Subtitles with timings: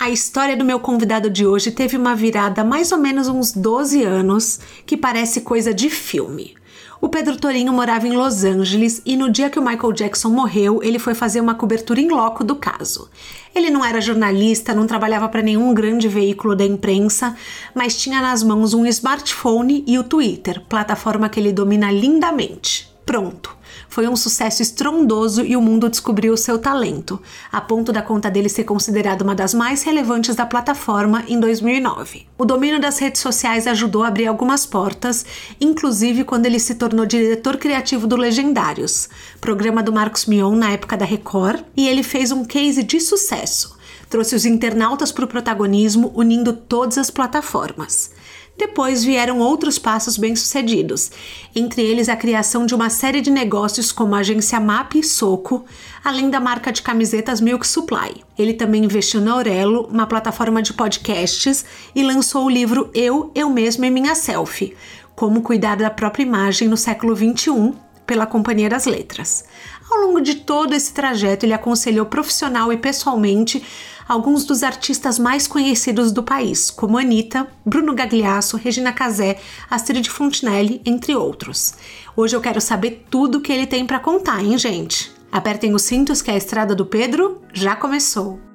[0.00, 4.02] A história do meu convidado de hoje teve uma virada mais ou menos uns 12
[4.02, 6.54] anos, que parece coisa de filme.
[7.02, 10.82] O Pedro Torinho morava em Los Angeles e no dia que o Michael Jackson morreu,
[10.82, 13.10] ele foi fazer uma cobertura em loco do caso.
[13.54, 17.36] Ele não era jornalista, não trabalhava para nenhum grande veículo da imprensa,
[17.74, 22.89] mas tinha nas mãos um smartphone e o Twitter, plataforma que ele domina lindamente.
[23.10, 23.56] Pronto.
[23.88, 27.20] Foi um sucesso estrondoso e o mundo descobriu seu talento,
[27.50, 32.28] a ponto da conta dele ser considerada uma das mais relevantes da plataforma em 2009.
[32.38, 35.26] O domínio das redes sociais ajudou a abrir algumas portas,
[35.60, 39.08] inclusive quando ele se tornou diretor criativo do Legendários,
[39.40, 43.76] programa do Marcos Mion na época da Record, e ele fez um case de sucesso.
[44.08, 48.12] Trouxe os internautas para o protagonismo, unindo todas as plataformas.
[48.60, 51.10] Depois vieram outros passos bem-sucedidos,
[51.56, 55.64] entre eles a criação de uma série de negócios como a agência MAP e Soco,
[56.04, 58.22] além da marca de camisetas Milk Supply.
[58.38, 63.48] Ele também investiu na Aurelo, uma plataforma de podcasts, e lançou o livro Eu, Eu
[63.48, 64.76] Mesmo e Minha Selfie,
[65.16, 67.72] Como Cuidar da Própria Imagem no Século XXI,
[68.06, 69.42] pela Companhia das Letras.
[69.90, 73.60] Ao longo de todo esse trajeto, ele aconselhou profissional e pessoalmente
[74.08, 79.38] alguns dos artistas mais conhecidos do país, como Anitta, Bruno Gagliasso, Regina Casé,
[79.68, 81.74] Astrid Fontinelli, entre outros.
[82.16, 85.12] Hoje eu quero saber tudo o que ele tem para contar, hein, gente?
[85.30, 88.49] Apertem os cintos que a estrada do Pedro já começou.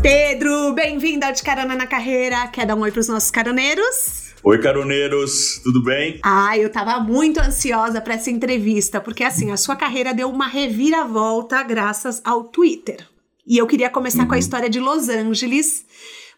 [0.00, 2.46] Pedro, bem-vindo ao De Carona na Carreira.
[2.48, 4.32] Quer dar um oi para os nossos caroneiros?
[4.44, 6.20] Oi, caroneiros, tudo bem?
[6.22, 10.46] Ah, eu tava muito ansiosa para essa entrevista, porque assim, a sua carreira deu uma
[10.46, 13.08] reviravolta graças ao Twitter.
[13.44, 14.28] E eu queria começar uhum.
[14.28, 14.40] com a uhum.
[14.40, 15.84] história de Los Angeles,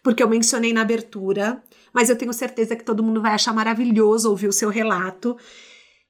[0.01, 1.61] porque eu mencionei na abertura,
[1.93, 5.37] mas eu tenho certeza que todo mundo vai achar maravilhoso ouvir o seu relato.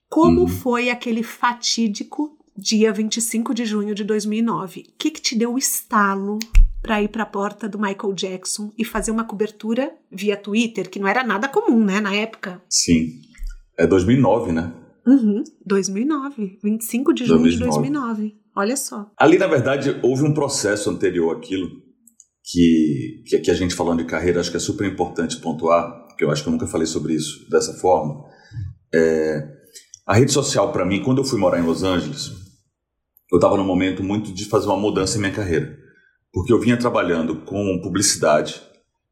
[0.09, 0.47] Como uhum.
[0.47, 4.85] foi aquele fatídico dia 25 de junho de 2009?
[4.87, 6.39] O que, que te deu o estalo
[6.81, 10.99] para ir para a porta do Michael Jackson e fazer uma cobertura via Twitter, que
[10.99, 12.61] não era nada comum, né, na época.
[12.69, 13.21] Sim.
[13.77, 14.73] É 2009, né?
[15.05, 16.59] Uhum, 2009.
[16.63, 17.71] 25 de junho 2009.
[17.71, 18.35] de 2009.
[18.55, 19.11] Olha só.
[19.17, 21.69] Ali, na verdade, houve um processo anterior àquilo
[22.43, 26.31] que, que a gente falando de carreira, acho que é super importante pontuar, porque eu
[26.31, 28.23] acho que eu nunca falei sobre isso dessa forma.
[28.93, 29.47] É,
[30.05, 32.31] a rede social, para mim, quando eu fui morar em Los Angeles,
[33.31, 35.80] eu estava num momento muito de fazer uma mudança em minha carreira
[36.33, 38.61] porque eu vinha trabalhando com publicidade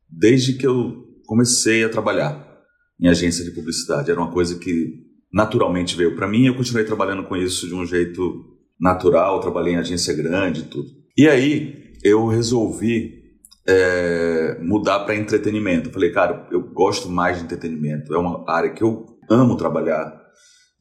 [0.09, 2.47] desde que eu comecei a trabalhar
[2.99, 4.09] em agência de publicidade.
[4.09, 7.75] Era uma coisa que naturalmente veio para mim e eu continuei trabalhando com isso de
[7.75, 8.45] um jeito
[8.79, 9.39] natural.
[9.39, 10.89] Trabalhei em agência grande e tudo.
[11.17, 13.19] E aí eu resolvi
[13.67, 15.91] é, mudar para entretenimento.
[15.91, 18.13] Falei, cara, eu gosto mais de entretenimento.
[18.13, 20.17] É uma área que eu amo trabalhar.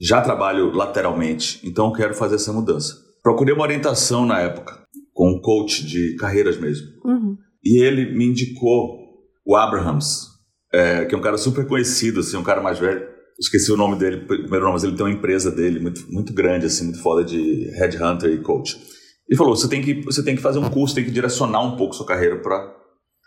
[0.00, 2.94] Já trabalho lateralmente, então eu quero fazer essa mudança.
[3.20, 4.77] Procurei uma orientação na época
[5.18, 6.86] com um coach de carreiras mesmo.
[7.04, 7.36] Uhum.
[7.64, 9.00] E ele me indicou
[9.44, 10.28] o Abrahams,
[10.72, 13.04] é, que é um cara super conhecido, assim, um cara mais velho.
[13.36, 16.66] Esqueci o nome dele, primeiro nome, mas ele tem uma empresa dele muito, muito grande,
[16.66, 18.80] assim, muito foda de headhunter e coach.
[19.28, 21.76] Ele falou: você tem que você tem que fazer um curso, tem que direcionar um
[21.76, 22.76] pouco sua carreira para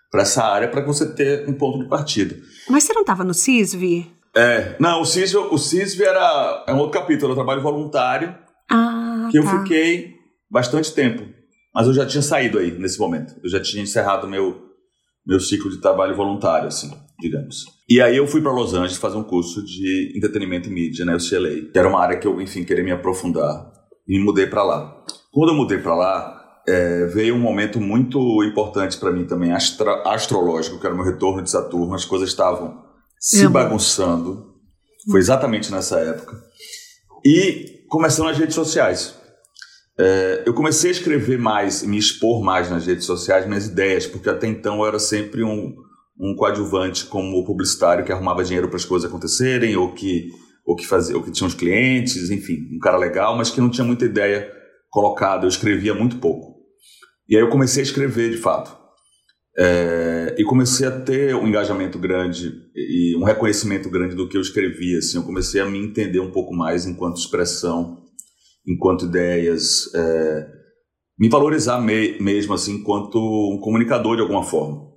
[0.10, 2.38] para essa área para você ter um ponto de partida.
[2.70, 4.08] Mas você não estava no CISV?
[4.34, 8.34] É, não, o CISV, o CISV era é um outro capítulo, eu trabalho voluntário.
[8.70, 9.44] Ah, que tá.
[9.44, 10.14] eu fiquei
[10.50, 11.41] bastante tempo.
[11.74, 13.36] Mas eu já tinha saído aí nesse momento.
[13.44, 14.72] Eu já tinha encerrado meu
[15.26, 17.66] meu ciclo de trabalho voluntário, assim, digamos.
[17.88, 21.16] E aí eu fui para Los Angeles fazer um curso de entretenimento e mídia na
[21.16, 23.72] UCLA, que era uma área que eu, enfim, queria me aprofundar
[24.08, 25.04] e me mudei para lá.
[25.32, 30.02] Quando eu mudei para lá, é, veio um momento muito importante para mim também, astra,
[30.06, 31.94] astrológico, que era o meu retorno de Saturno.
[31.94, 32.82] As coisas estavam
[33.20, 34.52] se bagunçando.
[35.10, 36.42] Foi exatamente nessa época.
[37.26, 39.16] E começando as redes sociais.
[40.00, 44.30] É, eu comecei a escrever mais, me expor mais nas redes sociais, minhas ideias, porque
[44.30, 45.76] até então eu era sempre um,
[46.20, 50.30] um coadjuvante como publicitário que arrumava dinheiro para as coisas acontecerem, ou que,
[50.66, 53.70] ou, que fazia, ou que tinha os clientes, enfim, um cara legal, mas que não
[53.70, 54.52] tinha muita ideia
[54.90, 56.52] colocada, eu escrevia muito pouco.
[57.28, 58.80] E aí eu comecei a escrever de fato.
[59.58, 64.42] É, e comecei a ter um engajamento grande e um reconhecimento grande do que eu
[64.42, 64.98] escrevia.
[64.98, 68.01] Assim, eu comecei a me entender um pouco mais enquanto expressão
[68.68, 70.48] enquanto ideias, é,
[71.18, 74.90] me valorizar me, mesmo assim enquanto um comunicador de alguma forma.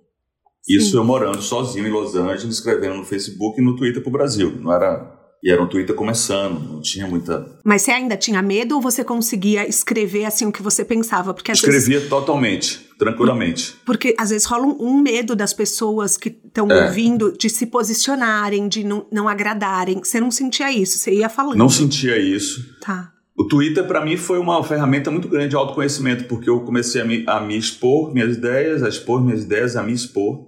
[0.69, 4.59] Isso eu morando sozinho em Los Angeles, escrevendo no Facebook e no Twitter pro Brasil.
[4.61, 5.15] Não era
[5.45, 7.47] e era um Twitter começando, não tinha muita.
[7.63, 11.35] Mas você ainda tinha medo ou você conseguia escrever assim o que você pensava?
[11.35, 12.09] Porque Escrevia vezes...
[12.09, 13.77] totalmente, tranquilamente.
[13.85, 16.87] Porque às vezes rola um, um medo das pessoas que estão é.
[16.87, 19.99] ouvindo de se posicionarem, de não, não agradarem.
[20.03, 21.59] Você não sentia isso, você ia falando.
[21.59, 22.65] Não sentia isso.
[22.81, 23.13] Tá.
[23.37, 27.05] O Twitter, para mim, foi uma ferramenta muito grande de autoconhecimento, porque eu comecei a
[27.05, 30.47] me, a me expor minhas ideias, a expor minhas ideias, a me expor,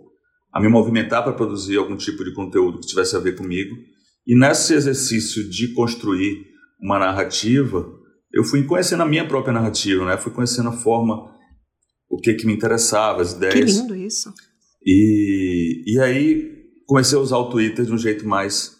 [0.52, 3.74] a me movimentar para produzir algum tipo de conteúdo que tivesse a ver comigo.
[4.24, 6.46] E nesse exercício de construir
[6.80, 7.86] uma narrativa,
[8.32, 10.16] eu fui conhecendo a minha própria narrativa, né?
[10.16, 11.28] Fui conhecendo a forma,
[12.08, 13.54] o que que me interessava, as ideias.
[13.54, 14.32] Que lindo isso.
[14.84, 16.52] E, e aí
[16.86, 18.75] comecei a usar o Twitter de um jeito mais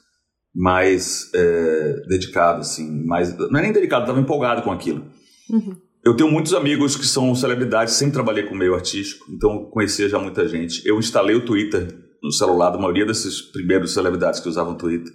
[0.57, 5.05] mais é, dedicado, assim, mais não é nem dedicado, estava empolgado com aquilo.
[5.51, 5.77] Uhum.
[6.03, 10.09] Eu tenho muitos amigos que são celebridades, sempre trabalhei com o meio artístico, então conhecia
[10.09, 10.81] já muita gente.
[10.89, 15.13] Eu instalei o Twitter no celular da maioria desses primeiros celebridades que usavam o Twitter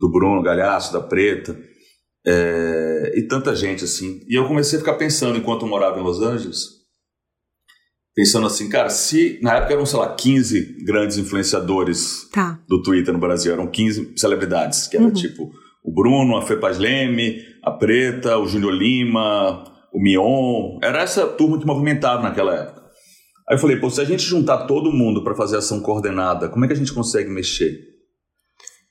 [0.00, 1.56] do Bruno Galhaço, da Preta,
[2.26, 4.20] é, e tanta gente assim.
[4.28, 6.58] E eu comecei a ficar pensando, enquanto eu morava em Los Angeles,
[8.16, 12.58] pensando assim, cara, se na época eram, sei lá, 15 grandes influenciadores tá.
[12.66, 15.12] do Twitter no Brasil, eram 15 celebridades, que era uhum.
[15.12, 15.52] tipo
[15.84, 19.62] o Bruno, a Fepaz Leme, a Preta, o Júnior Lima,
[19.94, 22.86] o Mion, era essa turma que movimentava naquela época.
[23.48, 26.64] Aí eu falei, pô, se a gente juntar todo mundo para fazer ação coordenada, como
[26.64, 27.94] é que a gente consegue mexer?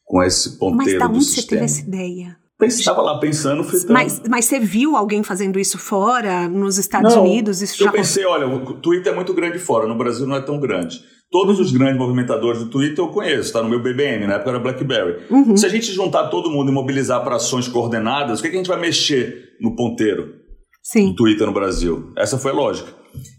[0.05, 2.37] com esse ponteiro mas da onde você teve essa ideia?
[2.61, 3.91] Estava lá pensando, fritando.
[3.91, 7.61] Mas, mas você viu alguém fazendo isso fora, nos Estados não, Unidos?
[7.61, 7.91] Isso eu já...
[7.91, 11.01] pensei, olha, o Twitter é muito grande fora, no Brasil não é tão grande.
[11.29, 14.59] Todos os grandes movimentadores do Twitter eu conheço, está no meu BBM, na época era
[14.59, 15.25] BlackBerry.
[15.29, 15.57] Uhum.
[15.57, 18.55] Se a gente juntar todo mundo e mobilizar para ações coordenadas, o que, é que
[18.55, 20.33] a gente vai mexer no ponteiro
[20.81, 21.09] Sim.
[21.09, 22.13] do Twitter no Brasil?
[22.17, 22.89] Essa foi a lógica.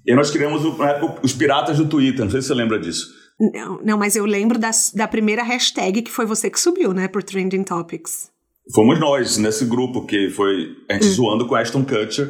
[0.04, 2.78] E aí nós criamos, na época, os piratas do Twitter, não sei se você lembra
[2.78, 3.06] disso.
[3.38, 7.08] Não, não, mas eu lembro das, da primeira hashtag que foi você que subiu, né,
[7.08, 8.30] por Trending Topics.
[8.74, 11.12] Fomos nós, nesse grupo, que foi a gente uhum.
[11.12, 12.28] zoando com Ashton Kutcher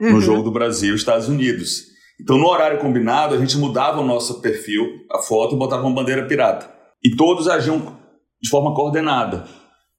[0.00, 0.20] no uhum.
[0.20, 1.92] jogo do Brasil e Estados Unidos.
[2.20, 5.94] Então, no horário combinado, a gente mudava o nosso perfil, a foto, e botava uma
[5.94, 6.70] bandeira pirata.
[7.02, 7.98] E todos agiam
[8.40, 9.44] de forma coordenada.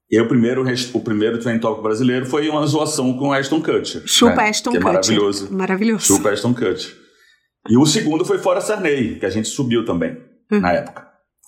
[0.10, 0.64] E aí, o primeiro,
[0.94, 4.04] o primeiro Trending Topic brasileiro foi uma zoação com Ashton Kutcher.
[4.06, 4.50] Chupa né?
[4.50, 4.94] Ashton que é Kutcher.
[4.94, 5.54] maravilhoso.
[5.54, 6.06] Maravilhoso.
[6.06, 6.96] Chupa Ashton Kutcher.
[7.70, 10.18] E o segundo foi Fora Sarney, que a gente subiu também
[10.52, 10.60] uhum.
[10.60, 11.08] na época.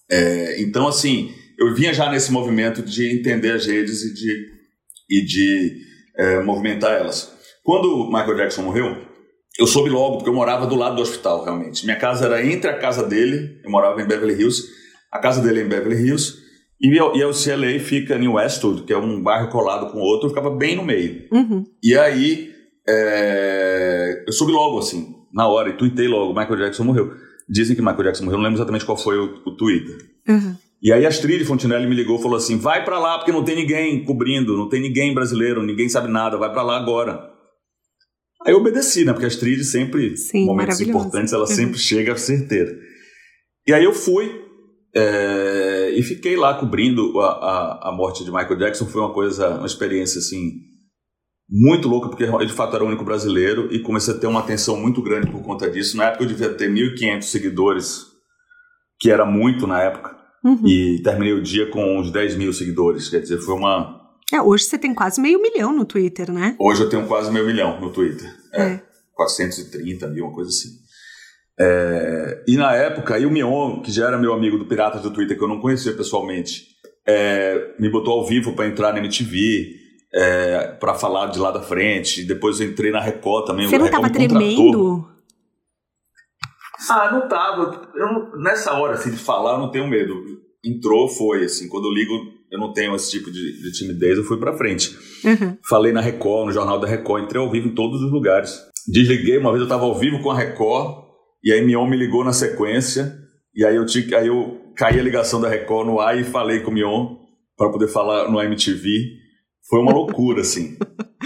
[0.10, 4.48] É, então, assim, eu vinha já nesse movimento de entender as redes e de,
[5.10, 5.82] e de
[6.18, 7.34] é, movimentar elas.
[7.64, 8.96] Quando o Michael Jackson morreu,
[9.58, 11.86] eu soube logo, porque eu morava do lado do hospital, realmente.
[11.86, 14.64] Minha casa era entre a casa dele, eu morava em Beverly Hills,
[15.12, 16.38] a casa dele é em Beverly Hills,
[16.80, 20.26] e, e o CLA fica em Westwood, que é um bairro colado com o outro,
[20.26, 21.28] eu ficava bem no meio.
[21.32, 21.64] Uhum.
[21.82, 22.54] E aí,
[22.88, 27.14] é, eu soube logo, assim, na hora, e tuitei logo, Michael Jackson morreu.
[27.48, 29.98] Dizem que Michael Jackson morreu, não lembro exatamente qual foi o, o Twitter.
[30.28, 30.56] Uhum.
[30.82, 33.44] E aí a Astrid Fontinelli me ligou e falou assim: vai para lá porque não
[33.44, 37.32] tem ninguém cobrindo, não tem ninguém brasileiro, ninguém sabe nada, vai para lá agora.
[38.46, 39.12] Aí eu obedeci, né?
[39.12, 41.48] Porque a Astrid sempre, Sim, momentos importantes, ela uhum.
[41.56, 42.78] sempre chega certeira.
[43.68, 44.46] E aí eu fui
[44.96, 48.86] é, e fiquei lá cobrindo a, a, a morte de Michael Jackson.
[48.86, 50.62] Foi uma coisa, uma experiência assim
[51.50, 54.40] muito louca, porque ele de fato era o único brasileiro e comecei a ter uma
[54.40, 55.98] atenção muito grande por conta disso.
[55.98, 58.06] Na época eu devia ter 1.500 seguidores,
[59.00, 60.15] que era muito na época,
[60.46, 60.68] uhum.
[60.68, 63.10] e terminei o dia com uns 10 mil seguidores.
[63.10, 64.02] Quer dizer, foi uma.
[64.32, 66.56] É, hoje você tem quase meio milhão no Twitter, né?
[66.60, 68.32] Hoje eu tenho quase meio milhão no Twitter.
[68.54, 68.62] É.
[68.62, 68.82] é.
[69.16, 70.70] 430 mil, uma coisa assim.
[71.58, 75.12] É, e na época, aí o Mion, que já era meu amigo do Piratas do
[75.12, 76.66] Twitter, que eu não conhecia pessoalmente,
[77.08, 79.74] é, me botou ao vivo para entrar na MTV
[80.14, 82.24] é, para falar de lá da frente.
[82.24, 83.68] Depois eu entrei na Record também.
[83.68, 85.08] Você não estava tremendo?
[86.90, 87.90] Ah, não tava.
[88.38, 90.14] Nessa hora assim, de falar, eu não tenho medo.
[90.64, 91.46] Entrou, foi.
[91.46, 92.14] assim Quando eu ligo,
[92.52, 94.96] eu não tenho esse tipo de, de timidez, eu fui para frente.
[95.24, 95.58] Uhum.
[95.68, 98.58] Falei na Record, no Jornal da Record, entrei ao vivo em todos os lugares.
[98.88, 101.06] Desliguei, uma vez eu estava ao vivo com a Record,
[101.44, 103.18] e aí Mion me ligou na sequência,
[103.54, 106.60] e aí eu, tinha, aí eu caí a ligação da Record no ar e falei
[106.60, 107.16] com o Mion
[107.58, 108.88] para poder falar no MTV.
[109.68, 110.78] Foi uma loucura, assim.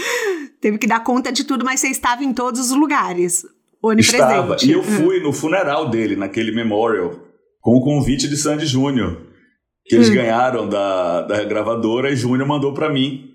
[0.62, 3.44] Teve que dar conta de tudo, mas você estava em todos os lugares.
[3.81, 4.21] Onipresente.
[4.21, 4.57] Estava.
[4.63, 7.12] E eu fui no funeral dele, naquele memorial,
[7.62, 9.21] com o convite de Sandy Júnior,
[9.86, 10.15] que eles hum.
[10.15, 13.29] ganharam da, da gravadora, e Júnior mandou para mim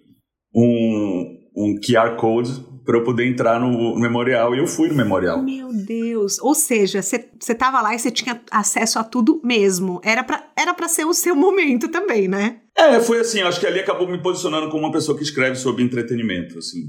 [0.55, 5.43] um, um QR Code para eu poder entrar no, memorial e eu fui no memorial.
[5.43, 6.39] Meu Deus!
[6.41, 10.01] Ou seja, você estava lá e você tinha acesso a tudo mesmo.
[10.05, 12.61] Era para era ser o seu momento também, né?
[12.77, 15.83] É, foi assim, acho que ali acabou me posicionando como uma pessoa que escreve sobre
[15.83, 16.81] entretenimento, assim,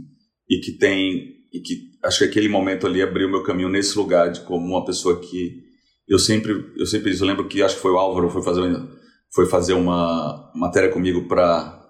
[0.49, 4.29] e que tem, e que acho que aquele momento ali abriu meu caminho nesse lugar
[4.29, 5.63] de como uma pessoa que
[6.07, 8.61] eu sempre, eu sempre eu lembro que acho que foi o Álvaro foi fazer,
[9.33, 11.81] foi fazer uma matéria comigo para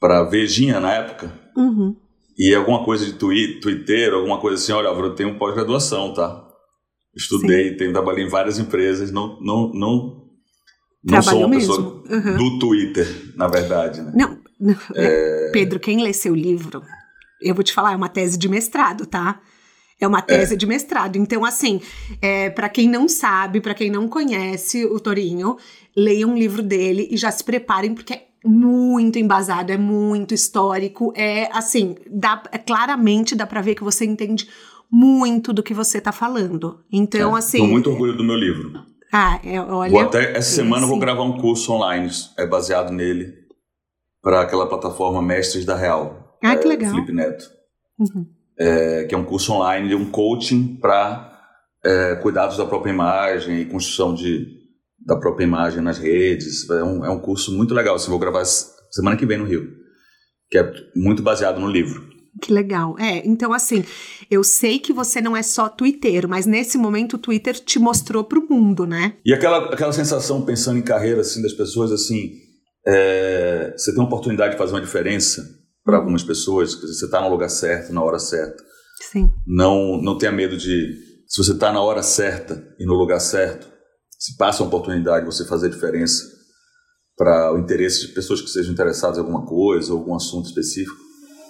[0.00, 1.32] para Vejinha na época.
[1.56, 1.94] Uhum.
[2.36, 6.44] E alguma coisa de Twitter, alguma coisa assim, olha, Álvaro, eu tenho pós-graduação, tá?
[7.14, 7.76] Estudei, Sim.
[7.76, 10.22] tenho trabalhei em várias empresas, não não não
[11.04, 11.74] não sou uma mesmo.
[11.74, 12.36] pessoa uhum.
[12.36, 14.12] do Twitter, na verdade, né?
[14.14, 15.50] Não, não é...
[15.52, 16.82] Pedro, quem lê seu livro,
[17.42, 19.40] eu vou te falar, é uma tese de mestrado, tá?
[20.00, 20.56] É uma tese é.
[20.56, 21.16] de mestrado.
[21.16, 21.80] Então, assim,
[22.20, 25.56] é, para quem não sabe, para quem não conhece o Torinho,
[25.96, 31.12] leiam um livro dele e já se preparem, porque é muito embasado, é muito histórico,
[31.16, 34.48] é assim, dá, é, claramente dá para ver que você entende
[34.90, 36.80] muito do que você tá falando.
[36.92, 37.58] Então, é, assim.
[37.58, 38.72] Tô muito orgulho do meu livro.
[39.12, 39.90] Ah, é, olha.
[39.90, 43.34] Vou até, essa semana eu vou gravar um curso online, é baseado nele,
[44.22, 46.31] para aquela plataforma Mestres da Real.
[46.42, 46.92] Ah, que é, legal.
[46.92, 47.50] Felipe Neto.
[47.98, 48.26] Uhum
[48.58, 51.30] é, que é um curso online de um coaching para
[51.84, 54.46] é, cuidados da própria imagem e construção de,
[55.04, 56.68] da própria imagem nas redes.
[56.70, 57.96] É um, é um curso muito legal.
[57.96, 59.68] Assim, vou gravar semana que vem no Rio,
[60.50, 62.10] que é muito baseado no livro.
[62.40, 62.96] Que legal.
[62.98, 63.84] É, então assim,
[64.30, 68.24] eu sei que você não é só Twitter, mas nesse momento o Twitter te mostrou
[68.24, 69.14] para o mundo, né?
[69.24, 72.32] E aquela, aquela sensação, pensando em carreira, assim, das pessoas, assim,
[72.86, 75.42] é, você tem uma oportunidade de fazer uma diferença
[75.84, 78.62] para algumas pessoas, que você está no lugar certo, na hora certa.
[79.10, 79.30] Sim.
[79.46, 81.12] Não, não tenha medo de.
[81.26, 83.66] Se você está na hora certa e no lugar certo,
[84.18, 86.22] se passa uma oportunidade de você fazer diferença
[87.16, 90.96] para o interesse de pessoas que sejam interessadas em alguma coisa, ou algum assunto específico,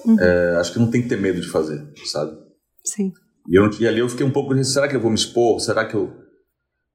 [0.04, 0.18] uhum.
[0.18, 2.36] é, acho que não tem que ter medo de fazer, sabe?
[2.84, 3.12] Sim.
[3.48, 5.60] E, eu, e ali eu fiquei um pouco de será que eu vou me expor?
[5.60, 6.12] Será que eu.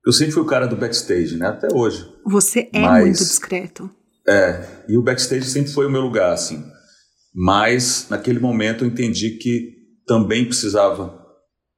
[0.06, 1.48] Eu sempre fui o cara do backstage, né?
[1.48, 2.10] Até hoje.
[2.26, 3.90] Você é Mas, muito discreto.
[4.26, 6.64] É, e o backstage sempre foi o meu lugar, assim.
[7.40, 9.76] Mas, naquele momento, eu entendi que
[10.08, 11.24] também precisava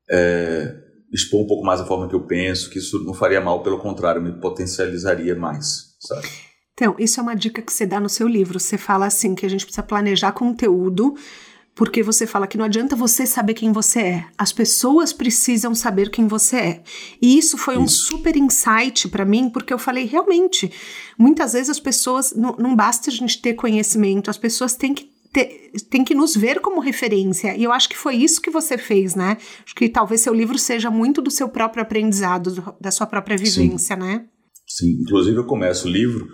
[0.10, 0.74] é,
[1.12, 3.78] expor um pouco mais a forma que eu penso, que isso não faria mal, pelo
[3.78, 6.30] contrário, me potencializaria mais, sabe?
[6.74, 8.58] Então, isso é uma dica que você dá no seu livro.
[8.58, 11.14] Você fala assim que a gente precisa planejar conteúdo,
[11.76, 14.26] porque você fala que não adianta você saber quem você é.
[14.38, 16.84] As pessoas precisam saber quem você é.
[17.22, 17.84] E isso foi isso.
[17.84, 20.72] um super insight para mim, porque eu falei realmente,
[21.18, 25.19] muitas vezes as pessoas não, não basta a gente ter conhecimento, as pessoas têm que
[25.34, 27.56] te, tem que nos ver como referência.
[27.56, 29.38] E eu acho que foi isso que você fez, né?
[29.64, 33.96] Acho que talvez seu livro seja muito do seu próprio aprendizado, da sua própria vivência,
[33.96, 34.02] Sim.
[34.02, 34.26] né?
[34.68, 36.28] Sim, inclusive eu começo o livro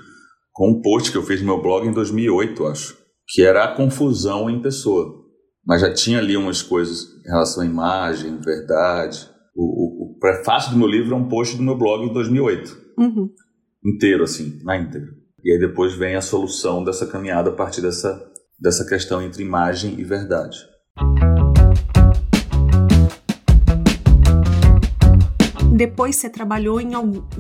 [0.52, 2.98] com um post que eu fiz no meu blog em 2008, acho,
[3.28, 5.24] que era a confusão em pessoa.
[5.66, 9.30] Mas já tinha ali umas coisas em relação à imagem, verdade.
[9.56, 12.78] O, o, o prefácio do meu livro é um post do meu blog em 2008.
[12.98, 13.30] Uhum.
[13.84, 15.10] Inteiro, assim, na íntegra.
[15.44, 19.96] E aí depois vem a solução dessa caminhada a partir dessa dessa questão entre imagem
[19.98, 20.58] e verdade.
[25.76, 26.92] Depois você trabalhou em,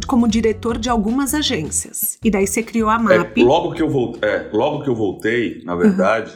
[0.07, 2.19] como diretor de algumas agências.
[2.21, 3.37] E daí você criou a MAP.
[3.37, 6.33] É, logo, que eu voltei, é, logo que eu voltei, na verdade,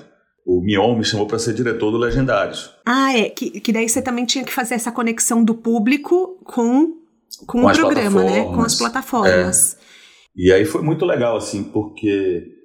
[0.47, 0.59] uhum.
[0.59, 2.73] o Mion me chamou para ser diretor do Legendários.
[2.85, 3.29] Ah, é.
[3.29, 6.93] Que, que daí você também tinha que fazer essa conexão do público com,
[7.45, 8.45] com, com o programa, né?
[8.45, 9.75] Com as plataformas.
[9.75, 9.79] É.
[10.37, 12.58] E aí foi muito legal, assim, porque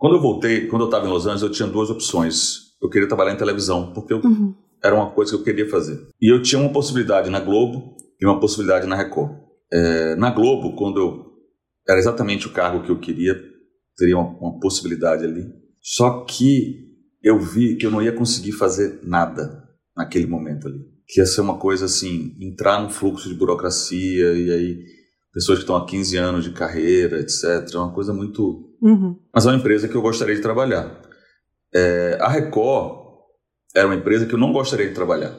[0.00, 2.70] quando eu voltei, quando eu estava em Los Angeles, eu tinha duas opções.
[2.82, 4.54] Eu queria trabalhar em televisão, porque eu, uhum.
[4.82, 6.08] era uma coisa que eu queria fazer.
[6.18, 9.30] E eu tinha uma possibilidade na Globo e uma possibilidade na Record.
[9.70, 11.26] É, na Globo, quando eu
[11.86, 13.38] era exatamente o cargo que eu queria,
[13.94, 15.44] teria uma, uma possibilidade ali.
[15.82, 16.88] Só que
[17.22, 20.80] eu vi que eu não ia conseguir fazer nada naquele momento ali.
[21.06, 24.78] Que ia ser uma coisa assim, entrar no fluxo de burocracia e aí
[25.30, 27.68] pessoas que estão há 15 anos de carreira, etc.
[27.74, 29.16] É uma coisa muito Uhum.
[29.34, 31.00] Mas é uma empresa que eu gostaria de trabalhar.
[31.74, 33.00] É, a Record
[33.74, 35.36] era uma empresa que eu não gostaria de trabalhar,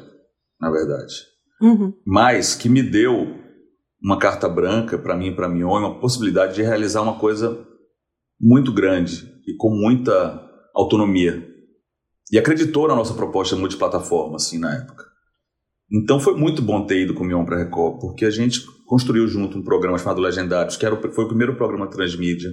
[0.59, 1.13] na verdade.
[1.61, 1.93] Uhum.
[2.05, 3.39] Mas que me deu
[4.01, 7.67] uma carta branca para mim e para Mion, uma possibilidade de realizar uma coisa
[8.39, 10.41] muito grande e com muita
[10.73, 11.47] autonomia.
[12.31, 15.03] E acreditou na nossa proposta multiplataforma, assim, na época.
[15.91, 18.61] Então foi muito bom ter ido com o Mion para a Record, porque a gente
[18.87, 22.49] construiu junto um programa chamado Legendários, que era foi o primeiro programa transmídia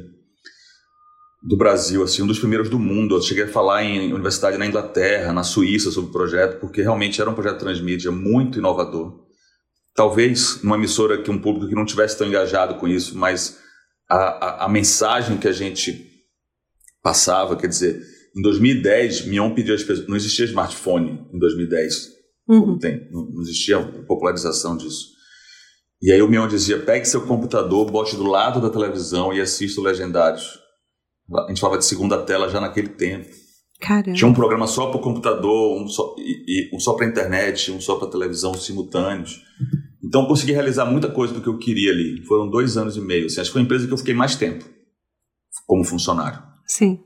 [1.42, 3.14] do Brasil, assim, um dos primeiros do mundo.
[3.14, 7.20] Eu cheguei a falar em universidade na Inglaterra, na Suíça sobre o projeto, porque realmente
[7.20, 9.26] era um projeto transmídia muito inovador.
[9.94, 13.58] Talvez numa emissora que um público que não tivesse tão engajado com isso, mas
[14.08, 16.06] a, a, a mensagem que a gente
[17.02, 18.02] passava, quer dizer,
[18.36, 22.10] em 2010, Mion pediu às pessoas, não existia smartphone em 2010,
[22.48, 22.78] uhum.
[22.78, 25.16] tem, não, existia popularização disso.
[26.00, 29.80] E aí o Mion dizia, pegue seu computador, bote do lado da televisão e assista
[29.80, 30.67] o Legendários
[31.34, 33.28] a gente falava de segunda tela já naquele tempo.
[33.80, 34.12] Caramba.
[34.12, 37.70] Tinha um programa só para o computador, um só, e, e, um só para internet,
[37.70, 39.40] um só para televisão simultâneos.
[40.02, 42.24] Então eu consegui realizar muita coisa do que eu queria ali.
[42.24, 43.26] Foram dois anos e meio.
[43.26, 44.64] Assim, acho que foi a empresa que eu fiquei mais tempo
[45.66, 46.42] como funcionário.
[46.66, 47.00] Sim.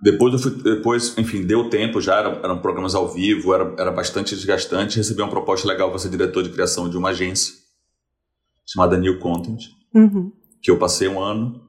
[0.00, 3.90] Depois, eu fui, depois enfim, deu tempo já, eram, eram programas ao vivo, era, era
[3.90, 4.96] bastante desgastante.
[4.96, 7.54] Recebi uma proposta legal para ser diretor de criação de uma agência
[8.66, 9.62] chamada New Content,
[9.94, 10.32] uhum.
[10.62, 11.62] que eu passei um ano.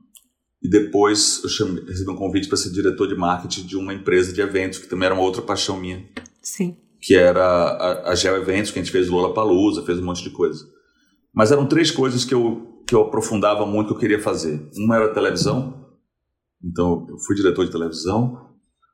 [0.62, 4.34] E depois eu chamei, recebi um convite para ser diretor de marketing de uma empresa
[4.34, 6.04] de eventos, que também era uma outra paixão minha.
[6.42, 6.78] Sim.
[7.00, 10.24] Que era a, a Geo Eventos, que a gente fez Lola Palusa, fez um monte
[10.24, 10.66] de coisa.
[11.34, 14.68] Mas eram três coisas que eu, que eu aprofundava muito que eu queria fazer.
[14.76, 15.86] Uma era televisão,
[16.64, 18.48] então eu fui diretor de televisão.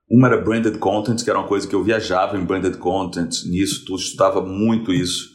[0.09, 3.85] Uma era branded content, que era uma coisa que eu viajava em branded content, nisso,
[3.85, 5.29] tu estudava muito isso.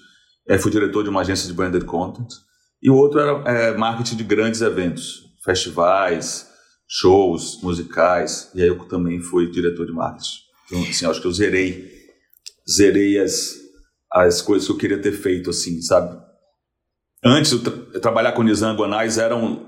[0.48, 2.28] Aí fui diretor de uma agência de branded content.
[2.82, 6.46] E o outro era é, marketing de grandes eventos, festivais,
[6.86, 8.50] shows, musicais.
[8.54, 10.36] E aí eu também fui diretor de marketing.
[10.66, 11.90] Então, assim, acho que eu zerei,
[12.70, 13.56] zerei as,
[14.12, 16.20] as coisas que eu queria ter feito, assim, sabe?
[17.24, 19.66] Antes, eu tra trabalhar com Nizam Guanais era um,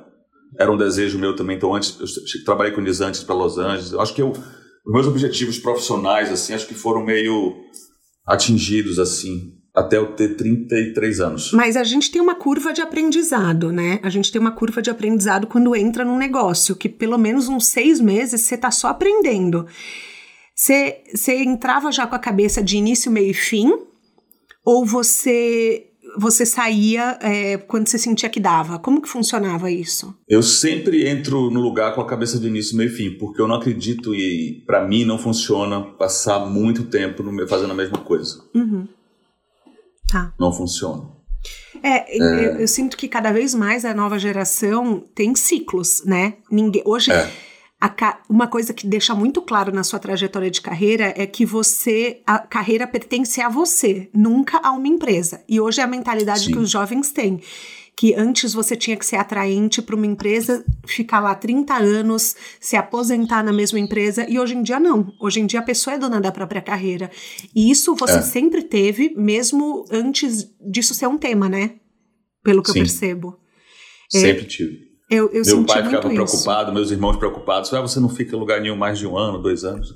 [0.58, 1.56] era um desejo meu também.
[1.56, 3.92] Então, antes, eu trabalhei com Nizam antes para Los Angeles.
[3.92, 7.56] Eu acho que eu, os meus objetivos profissionais, assim, acho que foram meio
[8.26, 11.52] atingidos, assim, até eu ter 33 anos.
[11.52, 14.00] Mas a gente tem uma curva de aprendizado, né?
[14.02, 17.66] A gente tem uma curva de aprendizado quando entra num negócio, que pelo menos uns
[17.66, 19.66] seis meses você tá só aprendendo.
[20.54, 23.72] Você, você entrava já com a cabeça de início, meio e fim?
[24.64, 25.86] Ou você
[26.18, 28.78] você saía é, quando você sentia que dava?
[28.78, 30.14] Como que funcionava isso?
[30.28, 33.46] Eu sempre entro no lugar com a cabeça de início, meio e fim, porque eu
[33.46, 38.42] não acredito e para mim não funciona passar muito tempo no, fazendo a mesma coisa.
[38.54, 38.88] Uhum.
[40.10, 40.32] Tá.
[40.38, 41.08] Não funciona.
[41.82, 42.18] É, é.
[42.18, 46.34] Eu, eu, sinto que cada vez mais a nova geração tem ciclos, né?
[46.50, 47.30] Ninguém, hoje, é.
[47.80, 52.20] a, uma coisa que deixa muito claro na sua trajetória de carreira é que você,
[52.26, 55.42] a carreira pertence a você, nunca a uma empresa.
[55.48, 56.52] E hoje é a mentalidade Sim.
[56.52, 57.40] que os jovens têm
[58.00, 62.74] que antes você tinha que ser atraente para uma empresa, ficar lá 30 anos, se
[62.74, 65.12] aposentar na mesma empresa, e hoje em dia não.
[65.20, 67.10] Hoje em dia a pessoa é dona da própria carreira.
[67.54, 68.22] E isso você é.
[68.22, 71.74] sempre teve, mesmo antes disso ser um tema, né?
[72.42, 72.78] Pelo que Sim.
[72.78, 73.38] eu percebo.
[74.14, 74.78] É, sempre é, tive.
[75.10, 76.14] Eu, eu Meu pai ficava isso.
[76.14, 77.70] preocupado, meus irmãos preocupados.
[77.74, 79.88] Ah, você não fica em lugar nenhum mais de um ano, dois anos.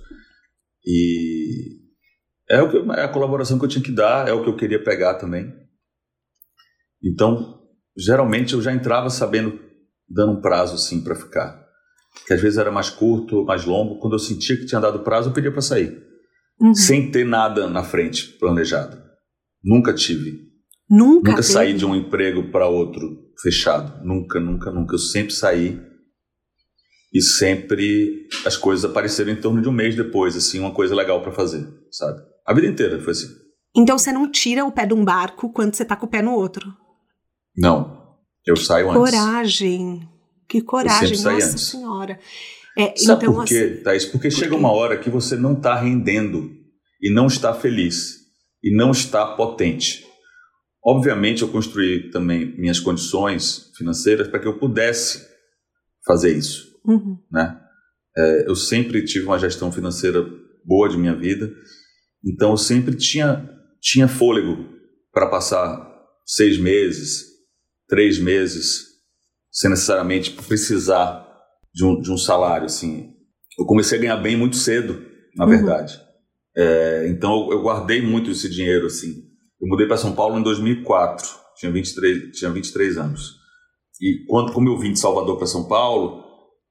[0.85, 1.79] E
[2.51, 4.57] é, o que, é a colaboração que eu tinha que dar, é o que eu
[4.57, 5.51] queria pegar também.
[7.03, 7.64] Então,
[7.97, 9.59] geralmente eu já entrava sabendo,
[10.09, 11.65] dando um prazo assim para ficar.
[12.27, 13.99] Que às vezes era mais curto, mais longo.
[13.99, 16.01] Quando eu sentia que tinha dado prazo, eu pedia para sair.
[16.61, 16.75] Uhum.
[16.75, 18.97] Sem ter nada na frente planejado.
[19.63, 20.45] Nunca tive.
[20.89, 21.31] Nunca?
[21.31, 24.05] Nunca saí de um emprego para outro fechado.
[24.05, 24.95] Nunca, nunca, nunca.
[24.95, 25.81] Eu sempre saí
[27.13, 31.23] e sempre as coisas apareceram em torno de um mês depois, assim, uma coisa legal
[31.23, 32.21] para fazer, sabe?
[32.45, 33.29] A vida inteira foi assim.
[33.77, 36.23] Então você não tira o pé de um barco quando você tá com o pé
[36.23, 36.73] no outro?
[37.57, 39.11] Não, eu saio antes.
[39.11, 40.09] Coragem.
[40.49, 41.69] Que coragem, nossa antes.
[41.69, 42.19] senhora.
[42.77, 44.05] É, Sabe então, por quê, assim, Thaís?
[44.05, 44.57] Porque por chega quê?
[44.57, 46.51] uma hora que você não está rendendo
[47.01, 48.25] e não está feliz
[48.63, 50.05] e não está potente.
[50.85, 55.27] Obviamente, eu construí também minhas condições financeiras para que eu pudesse
[56.07, 56.75] fazer isso.
[56.85, 57.19] Uhum.
[57.31, 57.59] Né?
[58.17, 60.23] É, eu sempre tive uma gestão financeira
[60.65, 61.51] boa de minha vida,
[62.25, 63.49] então eu sempre tinha,
[63.81, 64.69] tinha fôlego
[65.13, 65.91] para passar
[66.27, 67.34] seis meses,
[67.89, 68.95] três meses
[69.51, 71.25] sem necessariamente precisar
[71.73, 72.67] de um, de um salário.
[72.67, 73.11] Assim.
[73.59, 75.01] Eu comecei a ganhar bem muito cedo,
[75.37, 75.51] na uhum.
[75.51, 76.01] verdade.
[76.57, 78.87] É, então eu, guardei muito esse dinheiro.
[78.87, 79.13] assim.
[79.61, 83.37] Eu mudei para São Paulo em 2004, tinha 23, tinha 23 anos.
[84.01, 86.25] E quando, como eu vim de Salvador para São Paulo,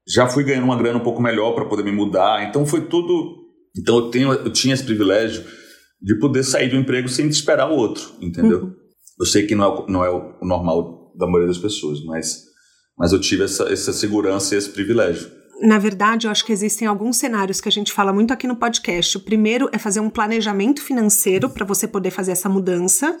[0.06, 2.46] já fui ganhando uma grana um pouco melhor para poder me mudar.
[2.48, 3.44] Então foi tudo.
[3.76, 5.44] Então eu, tenho, eu tinha esse privilégio
[6.00, 8.64] de poder sair do emprego sem esperar o outro, entendeu?
[8.64, 8.74] Uhum.
[9.18, 12.44] Eu sei que não é, não é o normal da maioria das pessoas, mas,
[12.98, 15.30] mas eu tive essa, essa segurança e esse privilégio.
[15.60, 18.56] Na verdade, eu acho que existem alguns cenários que a gente fala muito aqui no
[18.56, 19.16] podcast.
[19.16, 23.16] O primeiro é fazer um planejamento financeiro para você poder fazer essa mudança.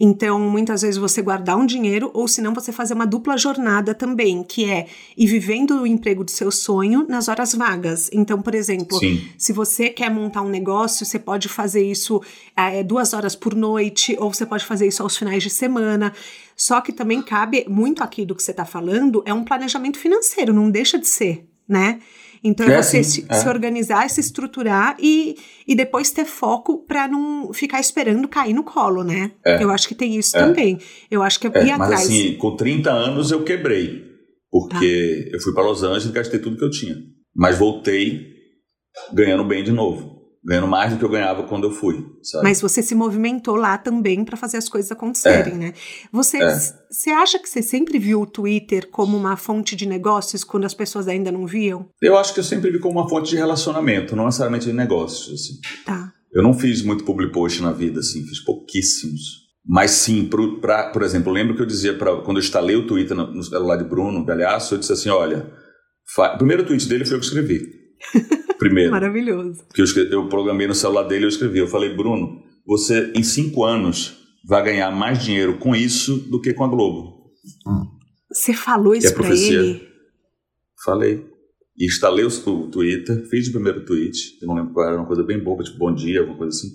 [0.00, 3.94] Então, muitas vezes você guardar um dinheiro, ou se não, você fazer uma dupla jornada
[3.94, 8.08] também, que é ir vivendo o emprego do seu sonho nas horas vagas.
[8.12, 9.28] Então, por exemplo, Sim.
[9.36, 12.22] se você quer montar um negócio, você pode fazer isso
[12.56, 16.12] é, duas horas por noite, ou você pode fazer isso aos finais de semana.
[16.56, 20.52] Só que também cabe muito aqui do que você está falando, é um planejamento financeiro,
[20.52, 22.00] não deixa de ser, né?
[22.42, 23.34] Então é, é você assim, se, é.
[23.34, 28.64] se, organizar, se estruturar e, e depois ter foco para não ficar esperando cair no
[28.64, 29.32] colo, né?
[29.44, 29.62] É.
[29.62, 30.40] Eu acho que tem isso é.
[30.40, 30.78] também.
[31.10, 32.02] Eu acho que é, ir mas atrás.
[32.04, 34.06] assim, com 30 anos eu quebrei.
[34.50, 35.36] Porque tá.
[35.36, 36.96] eu fui para Los Angeles e gastei tudo que eu tinha.
[37.34, 38.38] Mas voltei
[39.12, 40.17] ganhando bem de novo.
[40.48, 42.44] Ganhando mais do que eu ganhava quando eu fui, sabe?
[42.44, 45.56] Mas você se movimentou lá também para fazer as coisas acontecerem, É.
[45.58, 45.74] né?
[46.10, 46.58] Você, É.
[46.90, 50.72] você acha que você sempre viu o Twitter como uma fonte de negócios quando as
[50.72, 51.86] pessoas ainda não viam?
[52.00, 55.34] Eu acho que eu sempre vi como uma fonte de relacionamento, não necessariamente de negócios,
[55.34, 55.52] assim.
[55.84, 56.12] Tá.
[56.32, 59.46] Eu não fiz muito public post na vida, assim, fiz pouquíssimos.
[59.70, 62.86] Mas sim, pro, pra, por exemplo, lembro que eu dizia, pra, quando eu instalei o
[62.86, 65.50] Twitter no, no celular de Bruno Galhaço, eu disse assim, olha,
[66.14, 67.66] fa- o primeiro tweet dele foi eu que escrevi.
[68.58, 68.90] Primeiro.
[68.90, 69.64] Maravilhoso.
[69.74, 71.58] que eu, escre- eu programei no celular dele eu escrevi.
[71.58, 76.52] Eu falei, Bruno, você em cinco anos vai ganhar mais dinheiro com isso do que
[76.52, 77.30] com a Globo.
[78.32, 79.58] Você falou é isso profecia.
[79.60, 79.88] ele?
[80.84, 81.24] Falei.
[81.76, 85.06] E instalei o, o Twitter, fiz o primeiro tweet, eu não lembro qual era, uma
[85.06, 86.68] coisa bem boba, tipo bom dia, alguma coisa assim.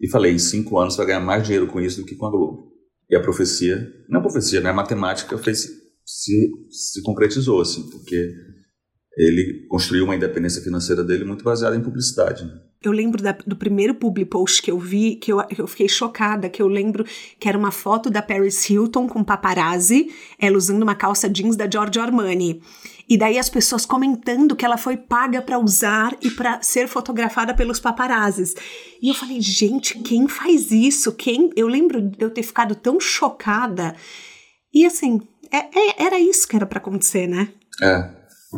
[0.00, 2.26] E falei, em cinco anos você vai ganhar mais dinheiro com isso do que com
[2.26, 2.70] a Globo.
[3.08, 4.70] E a profecia, não a profecia, né?
[4.70, 5.66] A matemática fez,
[6.04, 8.30] se, se concretizou, assim, porque
[9.16, 12.44] ele construiu uma independência financeira dele muito baseada em publicidade.
[12.44, 12.52] né?
[12.84, 16.48] Eu lembro da- do primeiro public post que eu vi, que eu, eu fiquei chocada,
[16.48, 17.04] que eu lembro
[17.38, 21.70] que era uma foto da Paris Hilton com paparazzi, ela usando uma calça jeans da
[21.70, 22.60] Giorgio Armani.
[23.08, 27.54] E daí as pessoas comentando que ela foi paga pra usar e pra ser fotografada
[27.54, 28.54] pelos paparazzis.
[29.00, 31.12] E eu falei, gente, quem faz isso?
[31.12, 31.50] Quem?
[31.54, 33.94] Eu lembro de eu ter ficado tão chocada.
[34.74, 35.20] E assim,
[35.52, 37.48] é- é- era isso que era pra acontecer, né?
[37.82, 38.10] É,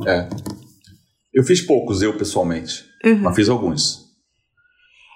[0.07, 0.29] é.
[1.33, 2.85] Eu fiz poucos, eu pessoalmente.
[3.05, 3.19] Uhum.
[3.23, 4.05] Mas fiz alguns.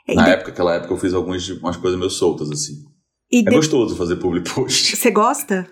[0.07, 2.75] E Na de- época, aquela época, eu fiz alguns de umas coisas meio soltas, assim.
[3.31, 4.97] e É de- gostoso fazer public post.
[4.97, 5.69] Você gosta?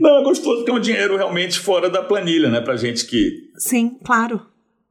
[0.00, 2.60] Não, é gostoso porque é um dinheiro realmente fora da planilha, né?
[2.60, 3.50] Pra gente que.
[3.58, 4.40] Sim, claro.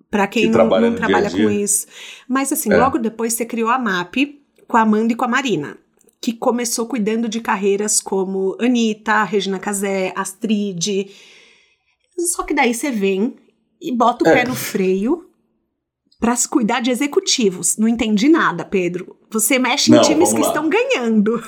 [0.10, 1.64] Pra quem Que não, trabalha não trabalha dia a com dia.
[1.64, 1.88] isso.
[2.28, 2.78] Mas assim, É.
[2.78, 4.16] logo depois você criou a MAP
[4.68, 5.78] com a Amanda e com a Marina,
[6.22, 11.10] que começou cuidando de carreiras como Anitta, Regina Casé, Astrid.
[12.28, 13.36] Só que daí você vem
[13.82, 14.34] e bota o É.
[14.34, 15.26] pé no freio
[16.20, 17.78] pra se cuidar de executivos.
[17.78, 19.18] Não entendi nada, Pedro.
[19.32, 20.48] Você mexe em Não, times vamos que lá.
[20.48, 21.44] estão ganhando.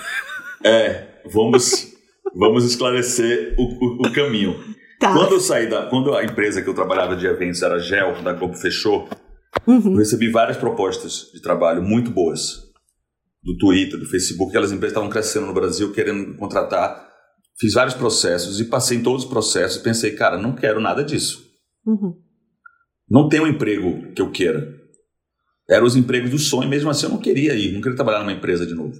[0.63, 1.93] É, vamos,
[2.35, 4.55] vamos esclarecer o, o- o caminho.
[4.99, 5.13] Tá.
[5.13, 5.87] Quando eu saí da.
[5.89, 9.07] Quando a empresa que eu trabalhava de eventos era Gel, da Globo fechou,
[9.67, 9.91] Uhum.
[9.93, 12.63] eu recebi várias propostas de trabalho muito boas.
[13.43, 17.04] Do Twitter, do Facebook, aquelas empresas estavam crescendo no Brasil, querendo contratar.
[17.59, 21.03] Fiz vários processos e passei em todos os processos e pensei, cara, não quero nada
[21.03, 21.43] disso.
[21.85, 22.15] Uhum.
[23.09, 24.73] Não tem um emprego que eu queira.
[25.69, 28.33] Eram os empregos do sonho, mesmo assim eu não queria ir, não queria trabalhar numa
[28.33, 28.93] empresa de novo.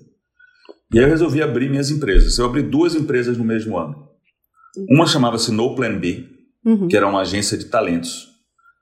[0.94, 2.38] E aí eu resolvi abrir minhas empresas.
[2.38, 4.08] Eu abri duas empresas no mesmo ano.
[4.90, 6.30] Uma chamava-se No Plan B,
[6.66, 6.88] Uhum.
[6.88, 8.28] que era uma agência de talentos.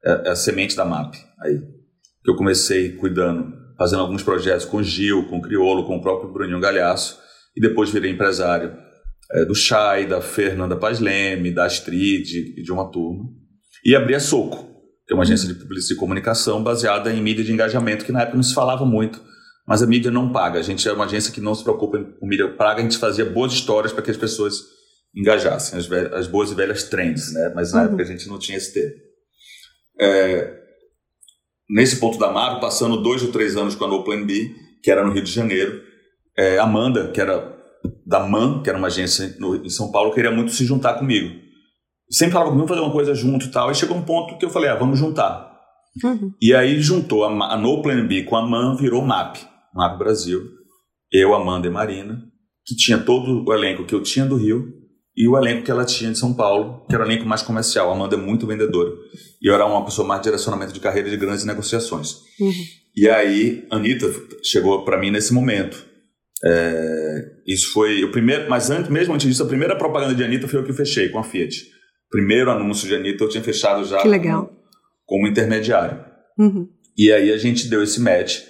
[0.05, 1.15] É, é a semente da MAP.
[1.41, 1.59] Aí.
[2.23, 6.01] Que eu comecei cuidando, fazendo alguns projetos com o Gil, com o Criolo, com o
[6.01, 7.19] próprio Bruninho Galhaço.
[7.57, 8.73] E depois virei empresário
[9.33, 13.25] é, do Chay, da Fernanda Paz Leme, da Astrid e de uma turma.
[13.85, 14.69] E abri a Soco,
[15.07, 18.21] que é uma agência de publicidade e comunicação baseada em mídia de engajamento, que na
[18.21, 19.21] época não se falava muito.
[19.67, 20.59] Mas a mídia não paga.
[20.59, 23.25] A gente é uma agência que não se preocupa com mídia paga, a gente fazia
[23.25, 24.61] boas histórias para que as pessoas
[25.15, 27.51] engajassem, as, as boas e velhas trends, né?
[27.55, 27.85] Mas na Uhum.
[27.87, 28.95] época a gente não tinha esse termo.
[30.01, 30.59] É,
[31.69, 34.91] nesse ponto da MAP, passando dois ou três anos com a No Plan B, que
[34.91, 35.81] era no Rio de Janeiro,
[36.37, 37.55] é, Amanda, que era
[38.05, 41.33] da MAN, que era uma agência no- em São Paulo, queria muito se juntar comigo.
[42.09, 43.71] Sempre falava comigo, fazer uma coisa junto e tal.
[43.71, 45.51] E chegou um ponto que eu falei, ah, vamos juntar.
[46.03, 46.31] Uhum.
[46.41, 49.37] E aí juntou a, a No Plan B com a MAN, virou MAP,
[49.73, 50.41] MAP Brasil.
[51.11, 52.23] Eu, Amanda e Marina,
[52.65, 54.67] que tinha todo o elenco que eu tinha do Rio
[55.15, 57.89] e o elenco que ela tinha de São Paulo, que era o elenco mais comercial.
[57.91, 58.89] A Amanda é muito vendedora.
[59.41, 62.15] E eu era uma pessoa mais de direcionamento de carreira e de grandes negociações.
[62.39, 62.51] Uhum.
[62.95, 64.07] E aí, Anitta
[64.43, 65.85] chegou para mim nesse momento.
[66.45, 70.47] É, isso foi o primeiro, mas antes, mesmo antes disso, a primeira propaganda de Anitta
[70.47, 71.55] foi eu que fechei com a Fiat.
[72.09, 74.45] Primeiro anúncio de Anitta eu tinha fechado já Que legal.
[74.45, 74.59] Como,
[75.05, 76.03] como intermediário.
[76.37, 76.67] Uhum.
[76.97, 78.41] E aí a gente deu esse match.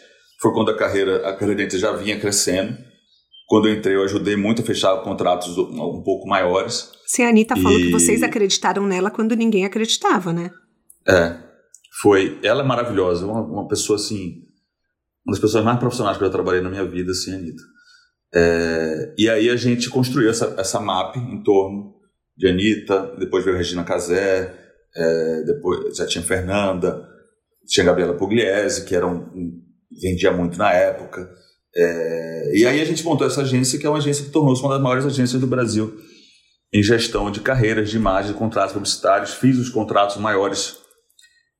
[0.41, 2.75] Foi quando a carreira, a carreira de Anitta já vinha crescendo.
[3.47, 6.89] Quando eu entrei, eu ajudei muito a fechar contratos um pouco maiores.
[7.05, 10.49] Sim, a Anitta falou que E- vocês acreditaram nela quando ninguém acreditava, né?
[11.07, 11.37] É,
[12.01, 12.39] foi.
[12.41, 14.41] Ela é maravilhosa, uma, uma pessoa assim,
[15.25, 17.61] uma das pessoas mais profissionais que eu já trabalhei na minha vida, assim, a Anitta.
[18.35, 21.93] É, e aí a gente construiu essa, essa map em torno
[22.35, 24.53] de Anitta, depois veio Regina Casé,
[24.95, 27.07] é, depois já tinha Fernanda,
[27.67, 29.61] tinha Gabriela Pugliese, que era um, um-
[30.01, 31.29] vendia muito na época.
[31.75, 34.73] É, e aí a gente montou essa agência, que é uma agência que tornou-se uma
[34.73, 35.95] das maiores agências do Brasil
[36.73, 39.33] em gestão de carreiras, de imagem, de contratos publicitários.
[39.35, 40.77] Fiz os contratos maiores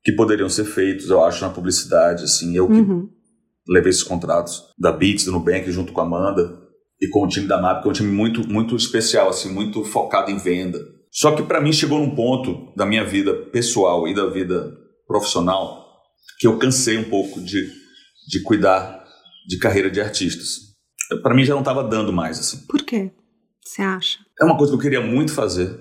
[0.03, 2.23] que poderiam ser feitos, eu acho, na publicidade.
[2.23, 3.07] Assim, eu que Uhum.
[3.67, 6.59] levei esses contratos da Beats, do Nubank, junto com a Amanda
[7.03, 9.83] e com o time da MAP, que é um time muito, muito especial, assim, muito
[9.83, 10.79] focado em venda.
[11.11, 14.75] Só que para mim chegou num ponto da minha vida pessoal e da vida
[15.07, 15.83] profissional
[16.39, 17.83] que eu cansei um pouco de
[18.27, 19.03] de cuidar
[19.47, 20.73] de carreira de artistas.
[21.21, 22.65] Para mim já não estava dando mais assim.
[22.65, 23.11] Por quê?
[23.63, 24.19] Você acha?
[24.39, 25.77] É uma coisa que eu queria muito fazer,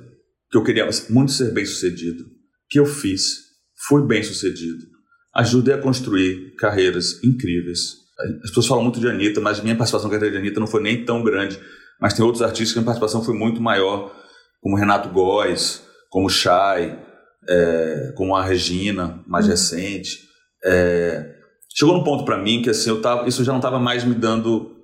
[0.51, 2.25] que eu queria muito ser bem sucedido,
[2.69, 3.37] que eu fiz,
[3.89, 4.85] fui bem sucedido,
[5.35, 8.02] ajudei a construir carreiras incríveis.
[8.43, 10.83] As pessoas falam muito de Anitta, mas minha participação na carreira de Anitta não foi
[10.83, 11.59] nem tão grande.
[12.01, 14.15] Mas tem outros artistas que a minha participação foi muito maior,
[14.61, 16.99] como Renato Góes, como Chay,
[17.49, 19.51] é, como a Regina, mais hum.
[19.51, 20.19] recente.
[20.65, 21.35] É,
[21.75, 24.15] chegou num ponto para mim que assim eu tava, isso já não estava mais me
[24.15, 24.77] dando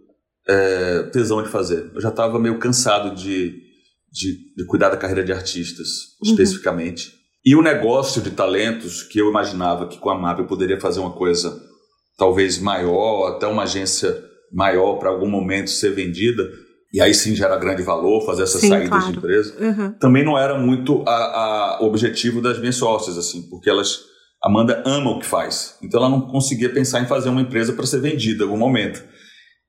[0.49, 1.91] é, tesão de fazer.
[1.95, 3.51] Eu já estava meio cansado de,
[4.11, 5.89] de, de, cuidar da carreira de artistas,
[6.23, 6.31] uhum.
[6.31, 7.13] especificamente.
[7.45, 11.01] E o negócio de talentos, que eu imaginava que com a MAP eu poderia fazer
[11.01, 11.68] uma coisa
[12.19, 16.43] talvez maior, até uma agência maior para algum momento ser vendida,
[16.93, 19.13] e aí sim gera grande valor fazer essas sim, saídas claro.
[19.13, 19.93] de empresa, uhum.
[20.01, 24.01] também não era muito o objetivo das minhas sócias, assim, porque elas,
[24.43, 27.87] Amanda ama o que faz, então ela não conseguia pensar em fazer uma empresa para
[27.87, 29.03] ser vendida em algum momento.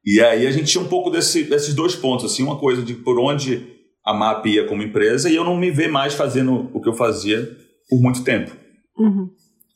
[0.03, 2.93] E aí a gente tinha um pouco desse, desses dois pontos, assim, uma coisa de
[2.93, 6.81] por onde a MAP ia como empresa e eu não me ver mais fazendo o
[6.81, 7.47] que eu fazia
[7.89, 8.49] por muito tempo.
[8.97, 9.29] Uhum.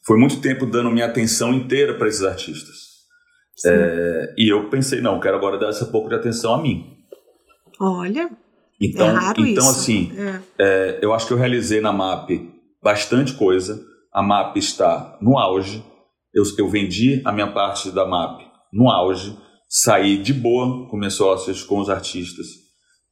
[0.05, 2.93] Foi muito tempo dando minha atenção inteira para esses artistas.
[3.65, 6.97] É, e eu pensei, não, quero agora dar esse pouco de atenção a mim.
[7.79, 8.29] Olha,
[8.81, 9.79] então, é raro então isso.
[9.79, 10.41] assim, é.
[10.59, 12.31] É, eu acho que eu realizei na MAP
[12.81, 13.81] bastante coisa.
[14.13, 15.83] A MAP está no auge.
[16.33, 18.41] Eu, eu vendi a minha parte da MAP
[18.73, 19.37] no auge
[19.69, 22.47] saí de boa com minhas sócias, com os artistas.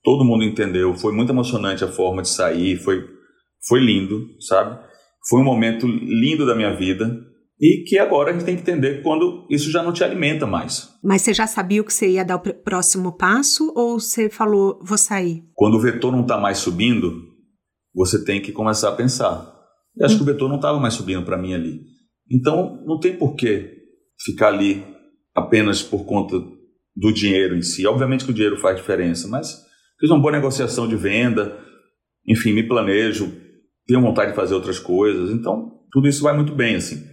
[0.04, 3.08] Todo mundo entendeu, foi muito emocionante a forma de sair, foi,
[3.67, 4.80] foi lindo, sabe?
[5.29, 7.25] Foi um momento lindo da minha vida
[7.60, 10.89] e que agora a gente tem que entender quando isso já não te alimenta mais.
[11.03, 14.79] Mas você já sabia o que você ia dar o próximo passo ou você falou,
[14.81, 15.43] vou sair?
[15.53, 17.13] Quando o vetor não está mais subindo,
[17.93, 19.53] você tem que começar a pensar.
[19.95, 20.17] Eu acho hum.
[20.17, 21.81] que o vetor não estava mais subindo para mim ali.
[22.31, 23.77] Então, não tem por que
[24.19, 24.84] ficar ali
[25.36, 26.36] apenas por conta
[26.95, 27.86] do dinheiro em si.
[27.86, 29.55] Obviamente que o dinheiro faz diferença, mas
[29.99, 31.60] fiz uma boa negociação de venda,
[32.27, 33.31] enfim, me planejo,
[33.91, 37.04] tenho vontade de fazer outras coisas, então tudo isso vai muito bem, assim.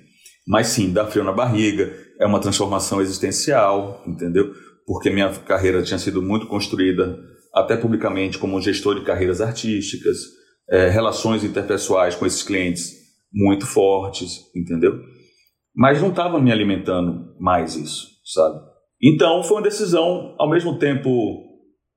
[0.47, 4.55] Mas sim, dá frio na barriga, é uma transformação existencial, entendeu?
[4.87, 7.19] Porque minha carreira tinha sido muito construída,
[7.53, 10.19] até publicamente, como gestor de carreiras artísticas,
[10.71, 12.93] é, relações interpessoais com esses clientes
[13.33, 15.01] muito fortes, entendeu?
[15.75, 18.61] Mas não estava me alimentando mais isso, sabe?
[19.03, 21.11] Então foi uma decisão ao mesmo tempo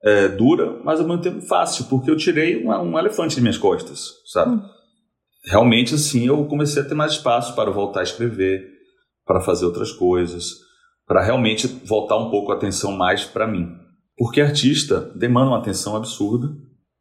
[0.04, 3.58] é, dura, mas ao mesmo tempo fácil, porque eu tirei um, um elefante de minhas
[3.58, 4.56] costas, sabe?
[4.56, 4.62] Hum.
[5.46, 8.64] Realmente assim eu comecei a ter mais espaço para voltar a escrever,
[9.26, 10.52] para fazer outras coisas,
[11.08, 13.68] para realmente voltar um pouco a atenção mais para mim.
[14.18, 16.48] Porque artista demanda uma atenção absurda,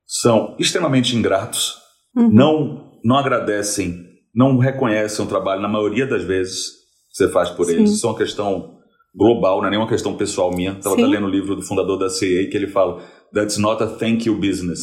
[0.06, 1.76] são extremamente ingratos,
[2.16, 2.30] uhum.
[2.30, 6.70] não não agradecem não reconhecem o trabalho na maioria das vezes
[7.10, 7.72] que você faz por Sim.
[7.72, 7.90] eles.
[7.90, 8.79] Isso é uma questão
[9.14, 10.72] global, não é nem uma questão pessoal minha.
[10.72, 13.02] Estava lendo o livro do fundador da CA que ele fala:
[13.34, 14.80] That's not a thank you business.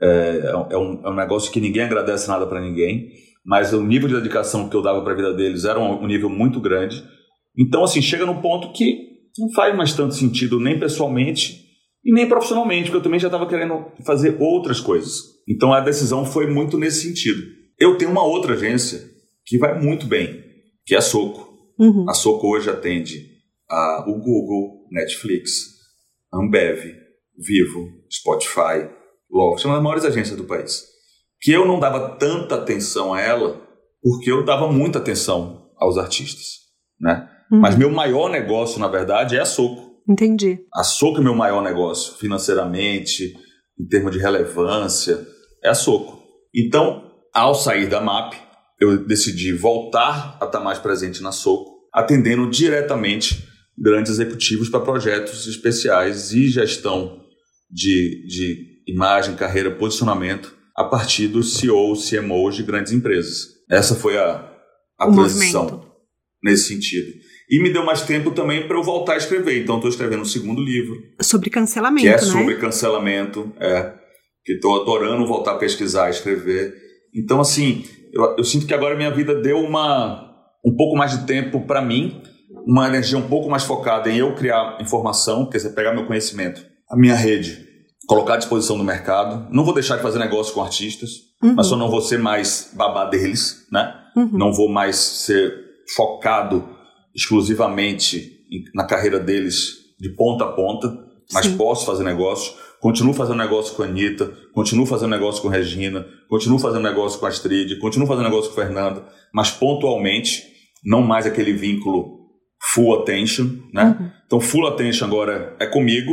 [0.00, 3.08] É, é, um, é um negócio que ninguém agradece nada para ninguém,
[3.44, 6.06] mas o nível de dedicação que eu dava para a vida deles era um, um
[6.06, 7.02] nível muito grande.
[7.56, 11.64] Então, assim, chega num ponto que não faz mais tanto sentido nem pessoalmente
[12.04, 15.34] e nem profissionalmente, porque eu também já estava querendo fazer outras coisas.
[15.48, 17.42] Então a decisão foi muito nesse sentido.
[17.78, 19.00] Eu tenho uma outra agência
[19.44, 20.42] que vai muito bem,
[20.86, 21.52] que é a Soco.
[21.78, 22.08] Uhum.
[22.08, 23.33] A Soco hoje atende
[23.74, 25.50] a, o Google, Netflix,
[26.32, 26.94] Ambev,
[27.36, 28.88] Vivo, Spotify,
[29.30, 30.84] Loft, são as maiores agências do país.
[31.40, 33.60] Que eu não dava tanta atenção a ela
[34.00, 36.46] porque eu dava muita atenção aos artistas,
[37.00, 37.28] né?
[37.50, 37.60] Uhum.
[37.60, 39.94] Mas meu maior negócio, na verdade, é a Soco.
[40.08, 40.60] Entendi.
[40.72, 43.34] A Soco é meu maior negócio, financeiramente,
[43.78, 45.26] em termos de relevância,
[45.62, 46.22] é a Soco.
[46.54, 48.34] Então, ao sair da MAP,
[48.80, 55.46] eu decidi voltar a estar mais presente na Soco, atendendo diretamente grandes executivos para projetos
[55.46, 57.20] especiais e gestão
[57.70, 63.48] de, de imagem, carreira, posicionamento a partir dos CEOs, CMOs de grandes empresas.
[63.70, 64.50] Essa foi a,
[64.98, 65.86] a transição movimento.
[66.42, 67.12] nesse sentido.
[67.50, 69.62] E me deu mais tempo também para eu voltar a escrever.
[69.62, 70.96] Então, estou escrevendo um segundo livro.
[71.20, 72.18] Sobre cancelamento, Que é né?
[72.18, 73.92] sobre cancelamento, é.
[74.44, 76.74] Que estou adorando voltar a pesquisar, escrever.
[77.14, 80.32] Então, assim, eu, eu sinto que agora minha vida deu uma
[80.64, 82.22] um pouco mais de tempo para mim,
[82.66, 86.64] uma energia um pouco mais focada em eu criar informação, quer dizer, pegar meu conhecimento,
[86.88, 87.66] a minha rede,
[88.06, 89.46] colocar à disposição do mercado.
[89.50, 91.10] Não vou deixar de fazer negócio com artistas,
[91.42, 91.54] uhum.
[91.54, 93.94] mas só não vou ser mais babá deles, né?
[94.16, 94.30] Uhum.
[94.32, 95.52] Não vou mais ser
[95.94, 96.68] focado
[97.14, 98.32] exclusivamente
[98.74, 100.88] na carreira deles de ponta a ponta,
[101.32, 101.56] mas Sim.
[101.56, 102.52] posso fazer negócio.
[102.80, 107.18] Continuo fazendo negócio com a Anitta, continuo fazendo negócio com a Regina, continuo fazendo negócio
[107.18, 110.42] com a Astrid, continuo fazendo negócio com a Fernanda, mas pontualmente,
[110.84, 112.23] não mais aquele vínculo
[112.72, 113.96] full attention, né?
[113.98, 114.10] Uhum.
[114.26, 116.12] Então, full attention agora é comigo,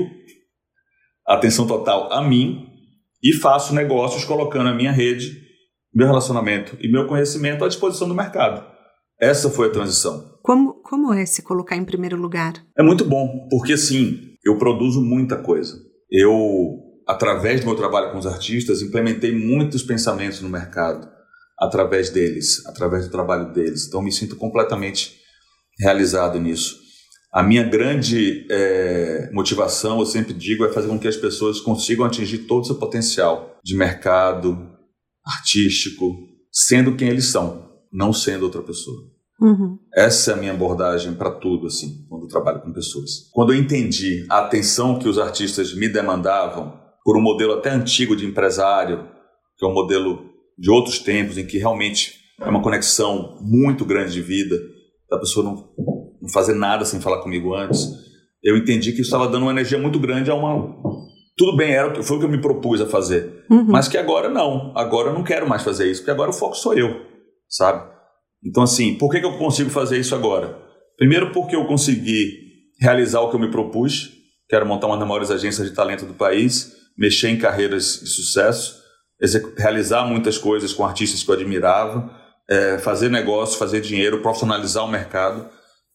[1.27, 2.67] atenção total a mim,
[3.23, 5.31] e faço negócios colocando a minha rede,
[5.93, 8.65] meu relacionamento e meu conhecimento à disposição do mercado.
[9.19, 10.39] Essa foi a transição.
[10.41, 12.53] Como, como é se colocar em primeiro lugar?
[12.75, 15.77] É muito bom, porque sim, eu produzo muita coisa.
[16.09, 21.07] Eu, através do meu trabalho com os artistas, implementei muitos pensamentos no mercado,
[21.59, 23.87] através deles, através do trabalho deles.
[23.87, 25.20] Então, me sinto completamente
[25.81, 26.79] realizado nisso.
[27.33, 32.05] A minha grande é, motivação, eu sempre digo, é fazer com que as pessoas consigam
[32.05, 34.69] atingir todo o seu potencial de mercado,
[35.25, 36.13] artístico,
[36.51, 38.97] sendo quem eles são, não sendo outra pessoa.
[39.39, 39.79] Uhum.
[39.95, 43.29] Essa é a minha abordagem para tudo, assim, quando eu trabalho com pessoas.
[43.31, 48.15] Quando eu entendi a atenção que os artistas me demandavam por um modelo até antigo
[48.15, 49.07] de empresário,
[49.57, 54.13] que é um modelo de outros tempos, em que realmente é uma conexão muito grande
[54.13, 54.55] de vida,
[55.11, 55.69] da pessoa não,
[56.21, 57.85] não fazer nada sem falar comigo antes,
[58.41, 60.73] eu entendi que isso estava dando uma energia muito grande a uma.
[61.37, 63.45] Tudo bem, era, foi o que eu me propus a fazer.
[63.49, 63.65] Uhum.
[63.65, 64.71] Mas que agora não.
[64.75, 67.01] Agora eu não quero mais fazer isso, porque agora o foco sou eu,
[67.49, 67.91] sabe?
[68.43, 70.57] Então, assim, por que, que eu consigo fazer isso agora?
[70.97, 72.31] Primeiro, porque eu consegui
[72.79, 74.11] realizar o que eu me propus,
[74.49, 78.09] que era montar uma das maiores agências de talento do país, mexer em carreiras de
[78.09, 78.81] sucesso,
[79.57, 82.20] realizar muitas coisas com artistas que eu admirava,
[82.51, 85.49] é, fazer negócio, fazer dinheiro, profissionalizar o mercado.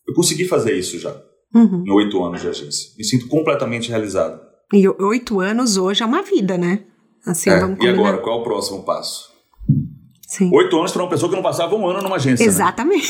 [0.09, 1.15] Eu consegui fazer isso já,
[1.55, 1.85] uhum.
[1.87, 2.93] em oito anos de agência.
[2.97, 4.41] Me sinto completamente realizado.
[4.73, 6.85] E oito anos hoje é uma vida, né?
[7.27, 9.31] Assim, é, e agora, qual é o próximo passo?
[10.27, 10.51] Sim.
[10.55, 12.45] Oito anos para uma pessoa que não passava um ano numa agência.
[12.45, 12.51] Né?
[12.51, 13.09] Exatamente.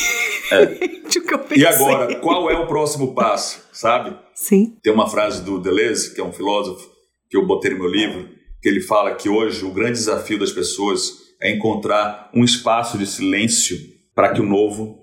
[0.50, 0.62] Né?
[0.62, 0.64] É.
[1.18, 1.62] o que eu pensei.
[1.62, 4.16] E agora, qual é o próximo passo, sabe?
[4.35, 4.76] Sim.
[4.82, 6.90] Tem uma frase do Deleuze, que é um filósofo,
[7.30, 8.28] que eu botei no meu livro,
[8.61, 13.07] que ele fala que hoje o grande desafio das pessoas é encontrar um espaço de
[13.07, 13.77] silêncio
[14.14, 14.99] para que o novo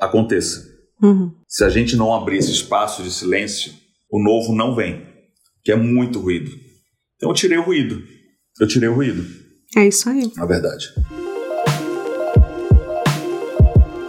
[0.00, 0.66] aconteça.
[1.02, 1.32] Uhum.
[1.46, 3.72] Se a gente não abrir esse espaço de silêncio,
[4.10, 5.06] o novo não vem,
[5.62, 6.50] que é muito ruído.
[7.16, 8.02] Então eu tirei o ruído.
[8.60, 9.24] Eu tirei o ruído.
[9.76, 10.30] É isso aí.
[10.36, 10.88] Na verdade.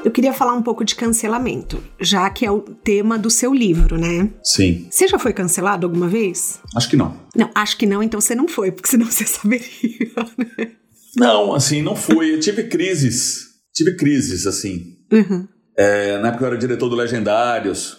[0.04, 3.98] Eu queria falar um pouco de cancelamento, já que é o tema do seu livro,
[3.98, 4.30] né?
[4.43, 4.88] Sim.
[4.89, 6.60] Você já foi cancelado alguma vez?
[6.76, 7.15] Acho que não.
[7.36, 10.12] Não, acho que não, então você não foi, porque senão você saberia.
[10.38, 10.72] Né?
[11.17, 12.34] Não, assim, não fui.
[12.34, 13.48] Eu tive crises.
[13.74, 14.98] Tive crises, assim.
[15.12, 15.48] Uhum.
[15.78, 17.98] É, na época eu era diretor do Legendários,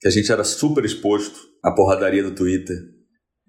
[0.00, 2.76] que a gente era super exposto à porradaria do Twitter.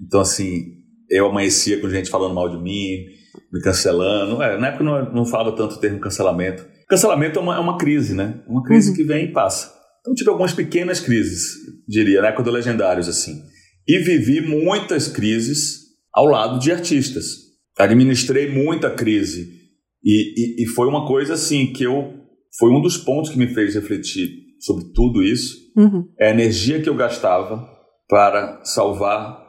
[0.01, 0.63] Então, assim,
[1.09, 3.05] eu amanhecia com gente falando mal de mim,
[3.51, 4.41] me cancelando.
[4.41, 6.65] É, na época não, não falava tanto o termo cancelamento.
[6.89, 8.43] Cancelamento é uma, é uma crise, né?
[8.47, 8.95] Uma crise uhum.
[8.95, 9.71] que vem e passa.
[10.01, 11.53] Então, tive algumas pequenas crises,
[11.87, 13.41] diria, na época do Legendários, assim.
[13.87, 17.42] E vivi muitas crises ao lado de artistas
[17.77, 19.61] administrei muita crise.
[20.03, 22.13] E, e, e, foi uma coisa assim que eu.
[22.59, 25.57] Foi um dos pontos que me fez refletir sobre tudo isso.
[25.75, 26.07] Uhum.
[26.19, 27.67] É a energia que eu gastava
[28.07, 29.41] para salvar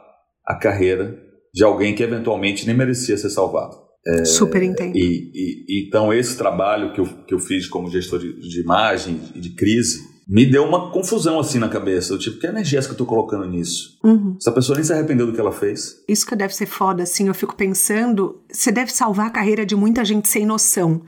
[0.45, 1.19] a carreira
[1.53, 3.75] de alguém que eventualmente nem merecia ser salvado.
[4.07, 4.95] É, Super entendo.
[4.95, 9.19] E, e, então, esse trabalho que eu, que eu fiz como gestor de, de imagem
[9.35, 12.13] e de crise me deu uma confusão assim na cabeça.
[12.13, 13.99] Eu, tipo, que energia é essa que eu tô colocando nisso?
[14.03, 14.35] Uhum.
[14.39, 16.03] Essa pessoa nem se arrependeu do que ela fez.
[16.07, 17.27] Isso que deve ser foda, assim.
[17.27, 21.01] Eu fico pensando, você deve salvar a carreira de muita gente sem noção.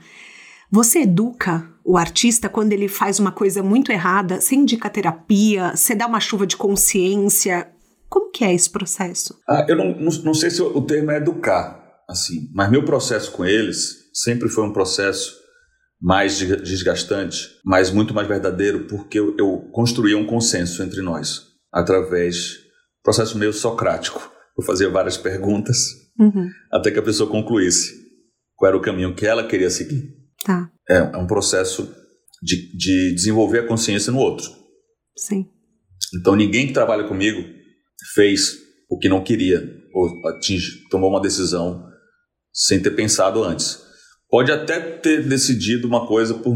[0.70, 4.40] Você educa o artista quando ele faz uma coisa muito errada?
[4.40, 5.74] Você indica terapia?
[5.74, 7.68] Você dá uma chuva de consciência?
[8.08, 9.38] Como que é esse processo?
[9.48, 12.50] Ah, eu não, não, não sei se o termo é educar, assim.
[12.54, 15.34] Mas meu processo com eles sempre foi um processo
[16.00, 22.54] mais desgastante, mas muito mais verdadeiro, porque eu, eu construía um consenso entre nós através
[22.54, 24.30] do processo meio socrático.
[24.56, 25.76] Eu fazia várias perguntas
[26.18, 26.48] uhum.
[26.72, 28.06] até que a pessoa concluísse
[28.54, 30.14] qual era o caminho que ela queria seguir.
[30.44, 30.70] Tá.
[30.88, 31.92] É, é um processo
[32.42, 34.48] de, de desenvolver a consciência no outro.
[35.16, 35.48] Sim.
[36.20, 37.42] Então ninguém que trabalha comigo
[38.14, 38.56] fez
[38.88, 41.84] o que não queria ou atinge, tomou uma decisão
[42.52, 43.87] sem ter pensado antes.
[44.30, 46.54] Pode até ter decidido uma coisa por,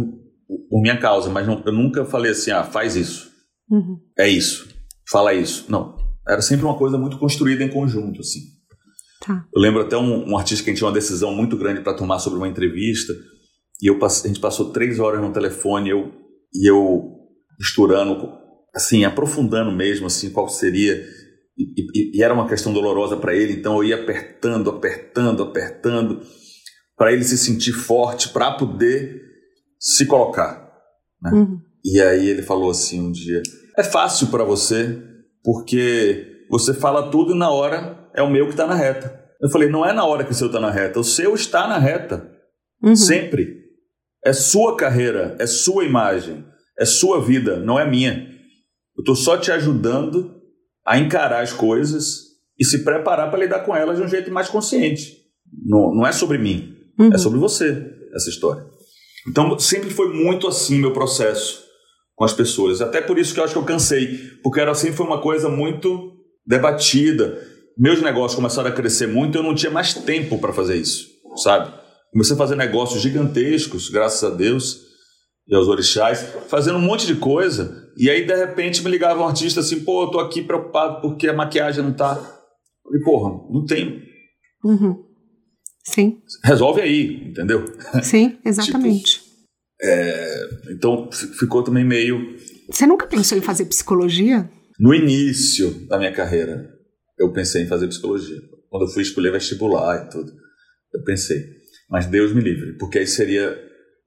[0.69, 3.31] por minha causa, mas não, eu nunca falei assim, ah, faz isso.
[3.71, 3.99] Uhum.
[4.19, 4.69] É isso.
[5.11, 5.67] Fala isso.
[5.71, 5.97] Não.
[6.29, 8.41] Era sempre uma coisa muito construída em conjunto, assim.
[9.27, 9.47] Tá.
[9.55, 11.95] Eu lembro até um, um, artista que a gente tinha uma decisão muito grande para
[11.95, 13.13] tomar sobre uma entrevista,
[13.81, 16.13] e eu, a gente passou três horas no telefone, eu,
[16.53, 17.11] e eu
[17.59, 18.33] misturando,
[18.75, 21.05] assim, aprofundando mesmo, assim, qual seria.
[21.57, 26.21] E, e, e era uma questão dolorosa para ele, então eu ia apertando, apertando, apertando
[26.97, 29.21] para ele se sentir forte, para poder
[29.79, 30.71] se colocar.
[31.21, 31.31] Né?
[31.33, 31.61] Uhum.
[31.85, 33.43] E aí ele falou assim um dia:
[33.77, 35.03] é fácil para você,
[35.43, 39.21] porque você fala tudo e na hora é o meu que está na reta.
[39.41, 41.67] Eu falei: não é na hora que o seu está na reta, o seu está
[41.67, 42.31] na reta.
[42.83, 42.97] Uhum.
[42.97, 43.63] Sempre.
[44.25, 46.45] É sua carreira, é sua imagem.
[46.79, 48.29] É sua vida, não é minha.
[48.97, 50.35] Eu estou só te ajudando
[50.87, 54.49] a encarar as coisas e se preparar para lidar com elas de um jeito mais
[54.49, 55.17] consciente.
[55.65, 56.75] Não, não é sobre mim,
[57.05, 57.13] uhum.
[57.13, 58.65] é sobre você essa história.
[59.29, 61.63] Então sempre foi muito assim meu processo
[62.15, 62.81] com as pessoas.
[62.81, 65.49] Até por isso que eu acho que eu cansei, porque era assim foi uma coisa
[65.49, 66.13] muito
[66.47, 67.39] debatida.
[67.79, 71.73] Meus negócios começaram a crescer muito, eu não tinha mais tempo para fazer isso, sabe?
[72.13, 74.93] Comecei a fazer negócios gigantescos, graças a Deus
[75.49, 77.91] e aos orixás, fazendo um monte de coisa.
[77.97, 81.29] E aí, de repente, me ligava um artista assim: pô, eu tô aqui preocupado porque
[81.29, 82.15] a maquiagem não tá.
[82.15, 84.03] Eu falei, porra, não tem.
[84.65, 85.12] Uhum.
[85.85, 86.23] Sim.
[86.45, 87.65] Resolve aí, entendeu?
[88.03, 89.21] Sim, exatamente.
[89.21, 89.33] tipo,
[89.83, 92.37] é, então, ficou também meio.
[92.71, 94.49] Você nunca pensou em fazer psicologia?
[94.79, 96.71] No início da minha carreira,
[97.19, 98.39] eu pensei em fazer psicologia.
[98.71, 100.33] Quando eu fui escolher vestibular e tudo,
[100.95, 101.45] eu pensei.
[101.91, 103.59] Mas Deus me livre, porque aí seria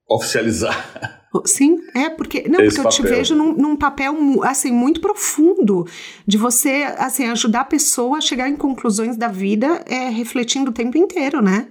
[0.08, 1.26] oficializar.
[1.44, 5.86] Sim, é porque não Esse porque eu te vejo num, num, papel assim muito profundo
[6.26, 10.74] de você assim ajudar a pessoa a chegar em conclusões da vida é, refletindo o
[10.74, 11.68] tempo inteiro, né?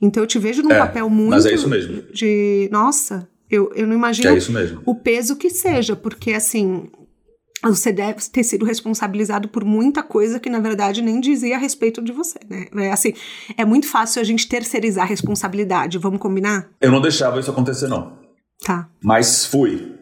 [0.00, 2.02] Então eu te vejo num é, papel muito mas é isso mesmo.
[2.12, 4.80] de nossa, eu, eu não imagino é isso mesmo.
[4.86, 6.88] o peso que seja, porque assim
[7.68, 12.02] você deve ter sido responsabilizado por muita coisa que na verdade nem dizia a respeito
[12.02, 12.66] de você, né?
[12.74, 13.12] É assim,
[13.56, 16.70] é muito fácil a gente terceirizar a responsabilidade, vamos combinar?
[16.80, 18.18] Eu não deixava isso acontecer não.
[18.64, 18.88] Tá.
[19.02, 19.94] Mas fui.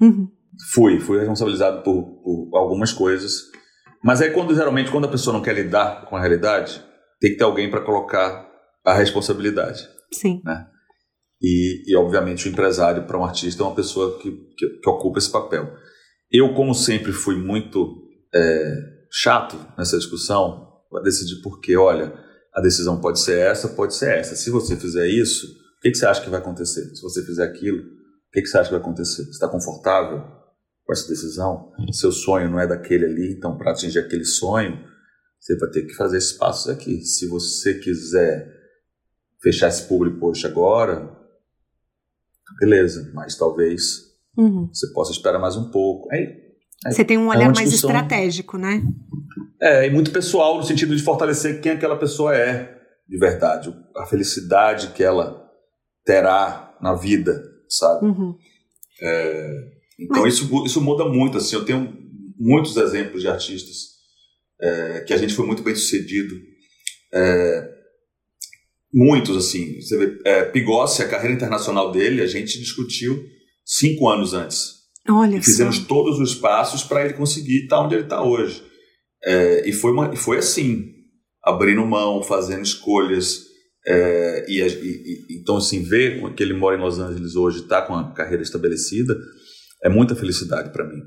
[0.00, 0.28] Uhum.
[0.74, 3.42] Fui, fui responsabilizado por, por, algumas coisas.
[4.04, 6.82] Mas aí quando geralmente quando a pessoa não quer lidar com a realidade,
[7.20, 8.46] tem que ter alguém para colocar
[8.84, 9.88] a responsabilidade.
[10.12, 10.40] Sim.
[10.44, 10.66] Né?
[11.42, 15.18] E, e obviamente o empresário para um artista é uma pessoa que, que, que ocupa
[15.18, 15.70] esse papel.
[16.30, 18.02] Eu, como sempre, fui muito
[18.34, 22.12] é, chato nessa discussão para decidir porque, olha,
[22.54, 24.34] a decisão pode ser essa, pode ser essa.
[24.34, 26.82] Se você fizer isso, o que, que você acha que vai acontecer?
[26.94, 29.24] Se você fizer aquilo, o que, que você acha que vai acontecer?
[29.24, 30.20] Você está confortável
[30.84, 31.72] com essa decisão?
[31.92, 34.82] Seu sonho não é daquele ali, então para atingir aquele sonho,
[35.38, 37.02] você vai ter que fazer esses passos aqui.
[37.02, 38.52] Se você quiser
[39.42, 41.14] fechar esse public post agora,
[42.58, 44.05] beleza, mas talvez
[44.36, 44.68] Uhum.
[44.72, 46.08] Você possa esperar mais um pouco.
[46.12, 46.22] É,
[46.86, 48.82] é, Você tem um olhar é mais estratégico, né?
[49.60, 52.76] É, e muito pessoal, no sentido de fortalecer quem aquela pessoa é
[53.08, 55.48] de verdade, a felicidade que ela
[56.04, 58.06] terá na vida, sabe?
[58.06, 58.36] Uhum.
[59.00, 59.50] É,
[60.00, 60.34] então Mas...
[60.34, 61.94] isso, isso muda muito, assim, eu tenho
[62.38, 63.96] muitos exemplos de artistas
[64.60, 66.34] é, que a gente foi muito bem sucedido,
[67.14, 67.70] é,
[68.92, 73.22] muitos, assim, você vê, Pigossi, a carreira internacional dele, a gente discutiu
[73.66, 74.76] cinco anos antes.
[75.08, 75.84] Olha e fizemos só.
[75.84, 78.62] todos os passos para ele conseguir estar onde ele está hoje.
[79.24, 80.92] É, e foi, uma, foi assim,
[81.42, 83.44] abrindo mão, fazendo escolhas.
[83.86, 87.94] É, e, e, então, assim, ver que ele mora em Los Angeles hoje, está com
[87.94, 89.16] a carreira estabelecida,
[89.84, 91.02] é muita felicidade para mim.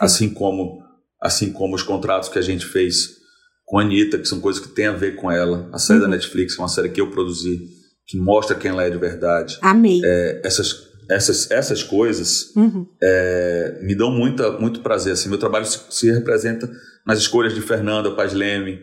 [0.00, 0.82] Assim como,
[1.20, 3.18] assim como os contratos que a gente fez
[3.64, 5.68] com a Anitta, que são coisas que têm a ver com ela.
[5.72, 6.06] A série uhum.
[6.06, 7.60] da Netflix, é uma série que eu produzi,
[8.06, 9.58] que mostra quem ela é de verdade.
[9.60, 10.00] Amei.
[10.02, 12.86] É, essas essas, essas coisas uhum.
[13.02, 15.14] é, me dão muita, muito prazer.
[15.14, 16.70] Assim, meu trabalho se, se representa
[17.06, 18.80] nas escolhas de Fernanda Paz Leme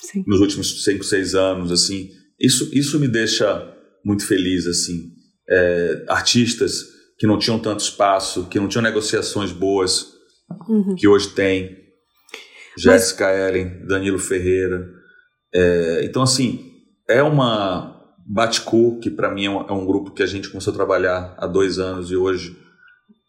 [0.00, 0.24] Sim.
[0.26, 1.72] nos últimos cinco, seis anos.
[1.72, 4.66] Assim, isso, isso me deixa muito feliz.
[4.66, 6.84] assim é, Artistas
[7.18, 10.12] que não tinham tanto espaço, que não tinham negociações boas,
[10.68, 10.94] uhum.
[10.94, 11.76] que hoje tem.
[12.78, 13.48] Jéssica Mas...
[13.48, 14.88] Ellen, Danilo Ferreira.
[15.52, 16.64] É, então, assim,
[17.08, 17.97] é uma
[18.28, 21.34] Batcu, que para mim é um, é um, grupo que a gente começou a trabalhar
[21.38, 22.54] há dois anos e hoje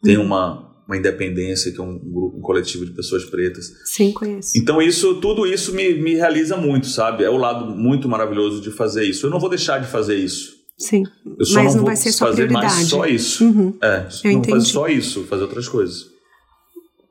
[0.03, 0.25] tem uhum.
[0.25, 3.71] uma, uma independência, que é um grupo, um coletivo de pessoas pretas.
[3.85, 4.57] Sim, conheço.
[4.57, 7.23] Então isso, tudo isso me, me realiza muito, sabe?
[7.23, 9.25] É o lado muito maravilhoso de fazer isso.
[9.25, 10.59] Eu não vou deixar de fazer isso.
[10.77, 11.03] Sim,
[11.37, 12.73] eu só mas não, não vai ser só fazer prioridade.
[12.73, 13.45] mais só isso.
[13.45, 13.77] Uhum.
[13.81, 14.51] É, eu não entendi.
[14.51, 16.07] fazer só isso, fazer outras coisas.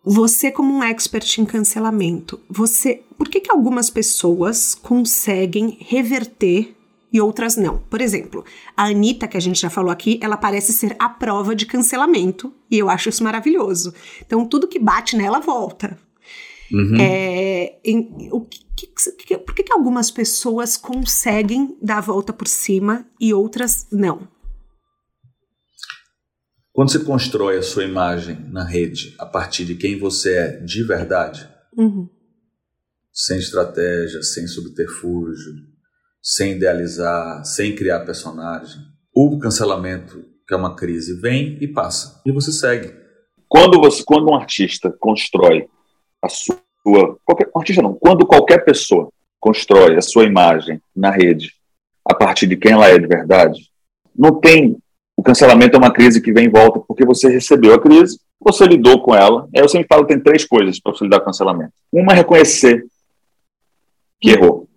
[0.04, 6.74] Você como um expert em cancelamento, você, por que que algumas pessoas conseguem reverter
[7.12, 7.78] e outras não.
[7.78, 8.44] Por exemplo,
[8.76, 12.52] a Anitta, que a gente já falou aqui, ela parece ser a prova de cancelamento,
[12.70, 13.94] e eu acho isso maravilhoso.
[14.24, 15.98] Então, tudo que bate nela volta.
[16.72, 16.96] Uhum.
[17.00, 22.46] É, em, o que, que, por que, que algumas pessoas conseguem dar a volta por
[22.46, 24.28] cima e outras não?
[26.72, 30.84] Quando você constrói a sua imagem na rede a partir de quem você é de
[30.84, 32.08] verdade, uhum.
[33.12, 35.54] sem estratégia, sem subterfúgio,
[36.22, 38.80] sem idealizar, sem criar personagem.
[39.14, 42.20] O cancelamento, que é uma crise, vem e passa.
[42.26, 42.94] E você segue.
[43.48, 45.68] Quando, você, quando um artista constrói
[46.22, 46.58] a sua.
[47.24, 49.10] Qualquer, um artista não, quando qualquer pessoa
[49.40, 51.52] constrói a sua imagem na rede
[52.04, 53.70] a partir de quem ela é de verdade,
[54.16, 54.76] não tem.
[55.16, 58.64] O cancelamento é uma crise que vem em volta porque você recebeu a crise, você
[58.64, 59.48] lidou com ela.
[59.54, 61.72] Aí eu sempre falo tem três coisas para você lidar com cancelamento.
[61.92, 62.86] Uma é reconhecer
[64.20, 64.68] que errou.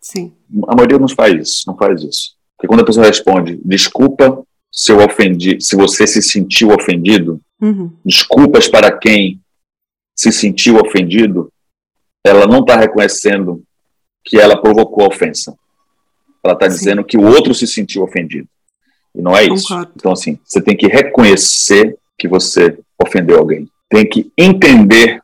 [0.00, 0.37] Sim.
[0.68, 2.34] A maioria não faz isso, não faz isso.
[2.56, 4.42] Porque quando a pessoa responde, desculpa
[4.72, 7.90] se eu ofendi, se você se sentiu ofendido, Uhum.
[8.04, 9.40] desculpas para quem
[10.14, 11.52] se sentiu ofendido,
[12.24, 13.62] ela não está reconhecendo
[14.24, 15.56] que ela provocou a ofensa.
[16.44, 18.48] Ela está dizendo que o outro se sentiu ofendido.
[19.14, 19.68] E não é isso.
[19.68, 19.92] Concordo.
[19.96, 23.68] Então, assim, você tem que reconhecer que você ofendeu alguém.
[23.88, 25.20] Tem que entender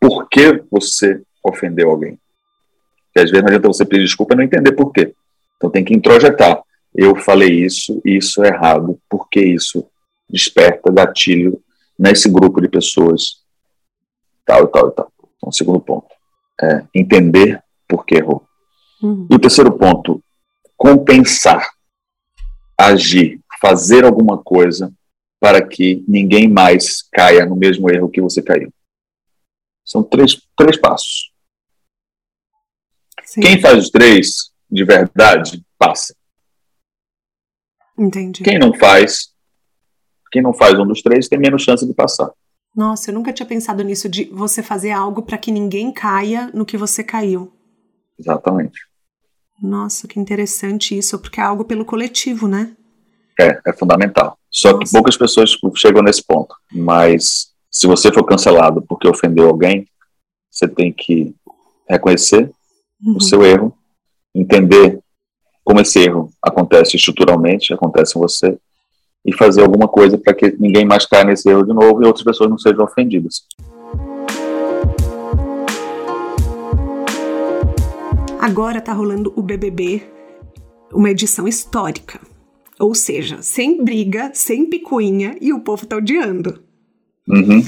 [0.00, 2.18] por que você ofendeu alguém.
[3.16, 5.14] Porque às vezes não adianta você pedir desculpa e não entender por quê.
[5.56, 6.62] Então tem que introjetar.
[6.94, 9.86] Eu falei isso, e isso é errado, porque isso
[10.28, 11.58] desperta gatilho
[11.98, 13.42] nesse grupo de pessoas,
[14.44, 15.12] tal e tal e tal.
[15.36, 16.08] Então, segundo ponto,
[16.60, 18.44] é entender por que errou.
[19.02, 19.26] Uhum.
[19.30, 20.22] E o terceiro ponto,
[20.76, 21.70] compensar,
[22.78, 24.92] agir, fazer alguma coisa
[25.40, 28.70] para que ninguém mais caia no mesmo erro que você caiu.
[29.86, 31.34] São três, três passos.
[33.26, 33.40] Sim.
[33.40, 36.14] Quem faz os três, de verdade, passa.
[37.98, 38.42] Entendi.
[38.42, 39.32] Quem não faz,
[40.30, 42.30] quem não faz um dos três tem menos chance de passar.
[42.74, 46.64] Nossa, eu nunca tinha pensado nisso de você fazer algo para que ninguém caia no
[46.64, 47.52] que você caiu.
[48.18, 48.78] Exatamente.
[49.60, 52.76] Nossa, que interessante isso, porque é algo pelo coletivo, né?
[53.40, 54.38] É, é fundamental.
[54.50, 54.92] Só que Nossa.
[54.92, 56.54] poucas pessoas chegam nesse ponto.
[56.70, 59.86] Mas se você for cancelado porque ofendeu alguém,
[60.50, 61.34] você tem que
[61.88, 62.50] reconhecer
[63.04, 63.16] Uhum.
[63.16, 63.72] o seu erro,
[64.34, 64.98] entender
[65.64, 68.58] como esse erro acontece estruturalmente, acontece em você,
[69.24, 72.24] e fazer alguma coisa para que ninguém mais caia nesse erro de novo e outras
[72.24, 73.44] pessoas não sejam ofendidas.
[78.38, 80.02] Agora tá rolando o BBB,
[80.92, 82.20] uma edição histórica.
[82.78, 86.62] Ou seja, sem briga, sem picuinha e o povo tá odiando.
[87.28, 87.62] Uhum.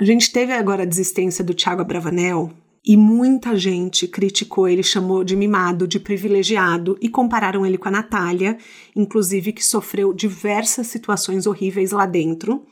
[0.00, 2.50] A gente teve agora a desistência do Thiago Abravanel
[2.84, 7.92] e muita gente criticou ele, chamou de mimado, de privilegiado e compararam ele com a
[7.92, 8.58] Natália,
[8.94, 12.64] inclusive que sofreu diversas situações horríveis lá dentro,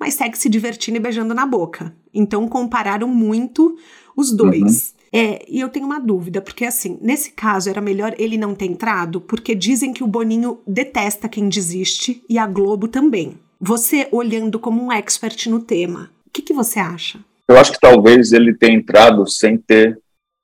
[0.00, 1.94] mas segue se divertindo e beijando na boca.
[2.14, 3.76] Então compararam muito
[4.16, 4.94] os dois.
[5.12, 8.64] É, e eu tenho uma dúvida, porque assim, nesse caso era melhor ele não ter
[8.64, 13.34] entrado, porque dizem que o Boninho detesta quem desiste e a Globo também.
[13.60, 17.22] Você olhando como um expert no tema, o que, que você acha?
[17.52, 20.00] Eu acho que talvez ele tenha entrado sem ter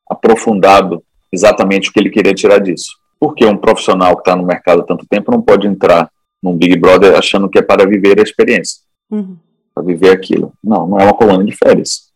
[0.08, 1.02] aprofundado
[1.32, 2.90] exatamente o que ele queria tirar disso.
[3.18, 6.10] Porque um profissional que está no mercado há tanto tempo não pode entrar
[6.42, 8.80] num Big Brother achando que é para viver a experiência,
[9.10, 9.36] Uhum.
[9.74, 10.52] para viver aquilo.
[10.62, 12.12] Não, não é uma coluna de férias.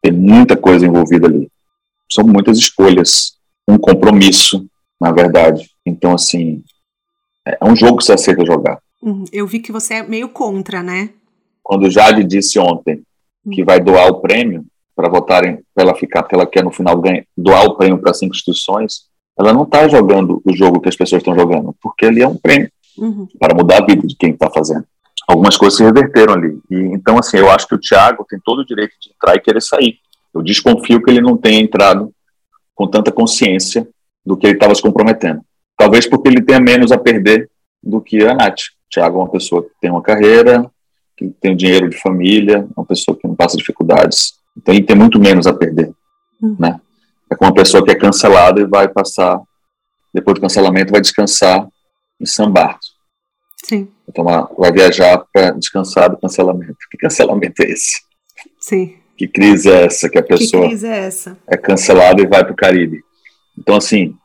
[0.00, 1.50] Tem muita coisa envolvida ali.
[2.10, 3.32] São muitas escolhas,
[3.68, 4.66] um compromisso,
[5.00, 5.68] na verdade.
[5.84, 6.62] Então, assim,
[7.44, 8.78] é um jogo que você aceita jogar.
[9.02, 9.24] Uhum.
[9.32, 11.10] Eu vi que você é meio contra, né?
[11.62, 13.02] Quando Jade disse ontem
[13.52, 14.64] que vai doar o prêmio
[14.94, 18.12] para votarem, para ela ficar, para ela quer no final ganhar, doar o prêmio para
[18.12, 22.22] cinco instituições, ela não está jogando o jogo que as pessoas estão jogando, porque ele
[22.22, 23.26] é um prêmio Uhum.
[23.38, 24.84] para mudar a vida de quem está fazendo.
[25.26, 26.58] Algumas coisas se reverteram ali.
[26.70, 29.40] E, então, assim, eu acho que o Thiago tem todo o direito de entrar e
[29.40, 29.98] querer sair.
[30.34, 32.12] Eu desconfio que ele não tenha entrado
[32.74, 33.88] com tanta consciência
[34.24, 35.40] do que ele estava se comprometendo.
[35.76, 37.48] Talvez porque ele tenha menos a perder
[37.82, 38.60] do que a Nath.
[38.90, 40.70] Thiago é uma pessoa que tem uma carreira,
[41.20, 44.32] que tem dinheiro de família, uma pessoa que não passa dificuldades.
[44.56, 45.92] Então ele tem muito menos a perder,
[46.40, 46.56] Uhum.
[46.58, 46.80] né?
[47.30, 49.38] É como uma pessoa que é cancelada e vai passar,
[50.14, 51.68] depois do cancelamento, vai descansar
[52.18, 52.94] em São Bartos.
[53.64, 56.76] Sim, Vai, tomar, vai viajar para descansar do cancelamento.
[56.90, 58.00] Que cancelamento é esse?
[58.58, 58.96] sim.
[59.18, 61.10] Que crise é essa que a Que pessoa crise é
[61.48, 63.02] é cancelada e vai para o Caribe?
[63.58, 64.16] Então, assim,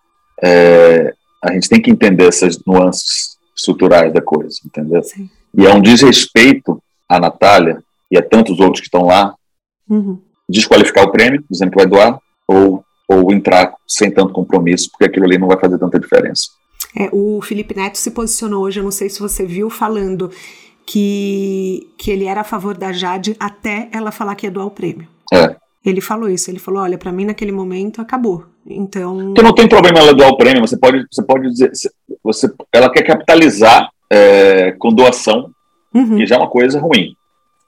[0.41, 5.03] é, a gente tem que entender essas nuances estruturais da coisa, entendeu?
[5.03, 5.29] Sim.
[5.53, 7.81] E é um desrespeito à Natália
[8.11, 9.33] e a tantos outros que estão lá
[9.89, 10.19] Uhum.
[10.49, 15.25] desqualificar o prêmio, dizendo que vai doar, ou, ou entrar sem tanto compromisso, porque aquilo
[15.25, 16.47] ali não vai fazer tanta diferença.
[16.97, 20.31] É, o Felipe Neto se posicionou hoje, eu não sei se você viu, falando
[20.85, 24.71] que, que ele era a favor da Jade até ela falar que ia doar o
[24.71, 25.07] prêmio.
[25.33, 25.55] É.
[25.83, 28.45] Ele falou isso, ele falou, olha, pra mim naquele momento acabou.
[28.65, 31.89] Então, Porque não tem problema ela doar o prêmio, você pode, você pode dizer, você,
[32.23, 35.51] você- ela quer capitalizar é, com doação,
[35.95, 37.15] uhum, que já é uma coisa ruim.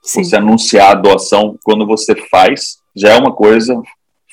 [0.02, 3.80] sim, Você anunciar a doação quando você faz, já é uma coisa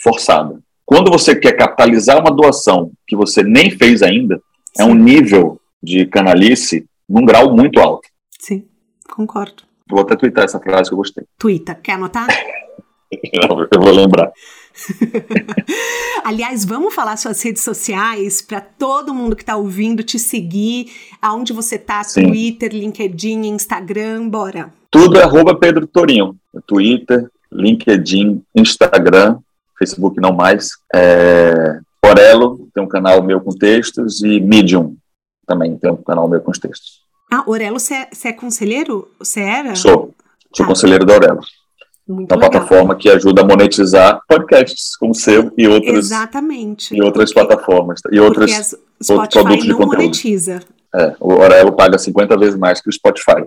[0.03, 0.59] forçada.
[0.85, 4.39] Quando você quer capitalizar uma doação que você nem fez ainda,
[4.77, 8.07] é um sim, nível de canalice num grau muito alto.
[8.39, 8.65] sim,
[9.09, 9.63] concordo.
[9.89, 11.23] Vou até twittar essa frase que eu gostei.
[11.37, 12.27] Twitter, quer anotar?
[13.71, 14.31] Eu vou lembrar.
[16.23, 21.53] Aliás, vamos falar suas redes sociais para todo mundo que está ouvindo te seguir, aonde
[21.53, 22.27] você tá, Sim.
[22.27, 24.73] Twitter, LinkedIn, Instagram, bora.
[24.89, 26.35] Tudo é arroba Pedro Torinho.
[26.65, 29.39] Twitter, LinkedIn, Instagram,
[29.77, 30.71] Facebook não mais.
[30.93, 34.95] É, Orelo, tem um canal meu com textos, e Medium
[35.45, 37.01] também tem um canal meu com os textos.
[37.31, 39.09] Ah, Orelo, você é, é, conselheiro?
[39.19, 39.75] Você era?
[39.75, 40.13] Sou.
[40.53, 40.67] Sou ah.
[40.67, 41.41] conselheiro da Orelo.
[42.07, 42.51] Muito uma legal.
[42.51, 46.95] plataforma que ajuda a monetizar podcasts como o seu e outras Exatamente.
[46.95, 48.75] e outras porque, plataformas e outros
[49.31, 50.01] produtos de não conteúdo.
[50.03, 50.61] monetiza.
[50.93, 53.43] É, o Orelo paga 50 vezes mais que o Spotify.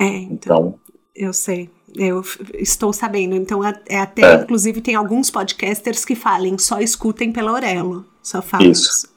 [0.00, 0.74] É, então, então
[1.14, 1.70] eu sei.
[1.94, 2.24] Eu
[2.54, 3.34] estou sabendo.
[3.34, 4.42] Então, é, é até, é.
[4.42, 8.06] inclusive, tem alguns podcasters que falem só escutem pela Orelo.
[8.22, 8.88] Só falam isso.
[8.88, 9.12] isso.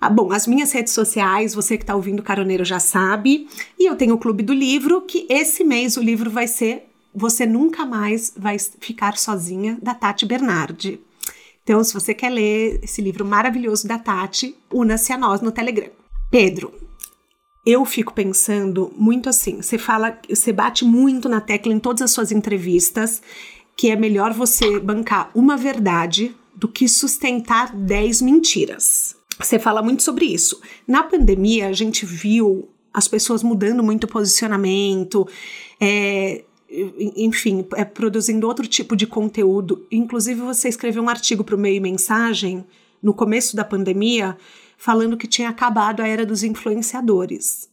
[0.00, 3.48] Ah, bom, as minhas redes sociais, você que está ouvindo Caroneiro já sabe.
[3.78, 7.46] E eu tenho o Clube do Livro, que esse mês o livro vai ser Você
[7.46, 11.00] Nunca Mais Vai Ficar Sozinha, da Tati Bernardi.
[11.62, 15.90] Então, se você quer ler esse livro maravilhoso da Tati, una-se a nós no Telegram.
[16.30, 16.74] Pedro,
[17.64, 19.62] eu fico pensando muito assim.
[19.62, 23.22] Você fala, você bate muito na tecla em todas as suas entrevistas
[23.76, 29.16] que é melhor você bancar uma verdade do que sustentar 10 mentiras.
[29.38, 30.60] Você fala muito sobre isso.
[30.86, 35.26] Na pandemia, a gente viu as pessoas mudando muito o posicionamento,
[35.80, 36.44] é,
[37.16, 39.86] enfim, é, produzindo outro tipo de conteúdo.
[39.90, 42.64] Inclusive, você escreveu um artigo para o Meio Mensagem
[43.02, 44.36] no começo da pandemia
[44.76, 47.68] falando que tinha acabado a era dos influenciadores.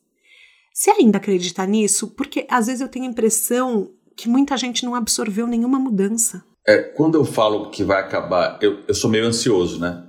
[0.74, 2.08] Você ainda acredita nisso?
[2.08, 6.44] Porque às vezes eu tenho a impressão que muita gente não absorveu nenhuma mudança.
[6.68, 10.08] É, quando eu falo que vai acabar, eu, eu sou meio ansioso, né?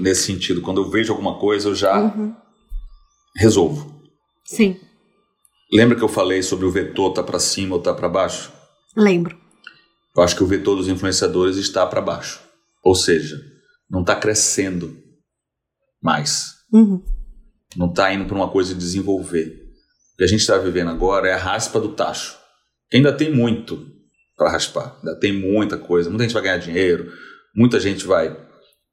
[0.00, 2.34] Nesse sentido, quando eu vejo alguma coisa, eu já uhum.
[3.36, 4.00] resolvo.
[4.44, 4.76] Sim.
[5.72, 8.52] Lembra que eu falei sobre o vetor tá para cima ou tá para baixo?
[8.96, 9.38] Lembro.
[10.16, 12.40] Eu acho que o vetor dos influenciadores está para baixo.
[12.82, 13.40] Ou seja,
[13.88, 14.96] não está crescendo
[16.02, 16.54] mais.
[16.72, 17.02] Uhum.
[17.76, 19.70] Não está indo para uma coisa de desenvolver.
[20.14, 22.36] O que a gente está vivendo agora é a raspa do tacho.
[22.92, 23.86] Ainda tem muito
[24.36, 26.08] para raspar, ainda tem muita coisa.
[26.08, 27.12] Muita gente vai ganhar dinheiro,
[27.54, 28.36] muita gente vai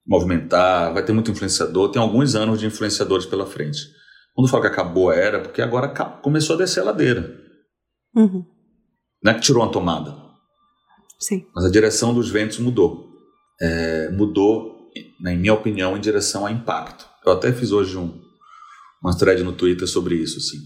[0.06, 1.90] movimentar, vai ter muito influenciador.
[1.90, 3.97] Tem alguns anos de influenciadores pela frente.
[4.38, 5.88] Quando eu falo que acabou a era, porque agora
[6.22, 7.36] começou a descer a ladeira.
[8.16, 8.46] Uhum.
[9.24, 10.16] Não é que tirou uma tomada.
[11.20, 11.48] Sim.
[11.56, 13.10] Mas a direção dos ventos mudou.
[13.60, 14.78] É, mudou
[15.20, 17.08] na minha opinião, em direção a impacto.
[17.26, 18.22] Eu até fiz hoje um,
[19.02, 20.38] uma thread no Twitter sobre isso.
[20.38, 20.58] Assim.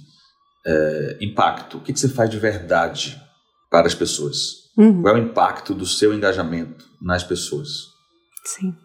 [0.68, 1.78] É, impacto.
[1.78, 3.18] O que, que, você faz de verdade
[3.70, 4.70] para as pessoas?
[4.78, 5.02] Uhum.
[5.02, 7.70] Qual é o impacto do seu engajamento nas pessoas?
[8.44, 8.76] Sim.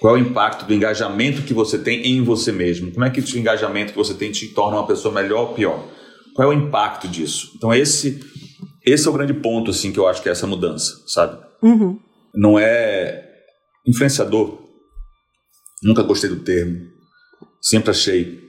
[0.00, 2.92] Qual é o impacto do engajamento que você tem em você mesmo?
[2.92, 5.82] Como é que o engajamento que você tem te torna uma pessoa melhor ou pior?
[6.34, 7.52] Qual é o impacto disso?
[7.56, 8.20] Então esse
[8.84, 11.38] esse é o grande ponto assim que eu acho que é essa mudança, sabe?
[11.62, 11.98] Uhum.
[12.34, 13.24] Não é
[13.86, 14.66] influenciador
[15.82, 16.86] Nunca gostei do termo.
[17.60, 18.40] Sempre achei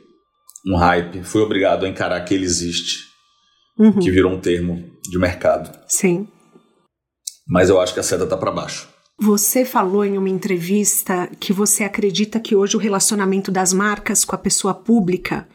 [0.66, 1.24] um hype.
[1.24, 3.06] Fui obrigado a encarar que ele existe.
[3.78, 4.00] Uhum.
[4.00, 5.78] Que virou um termo de mercado.
[5.88, 6.28] Sim.
[7.48, 8.88] Mas eu acho que a seta tá para baixo.
[9.20, 14.36] Você falou em uma entrevista que você acredita que hoje o relacionamento das marcas com
[14.36, 15.48] a pessoa pública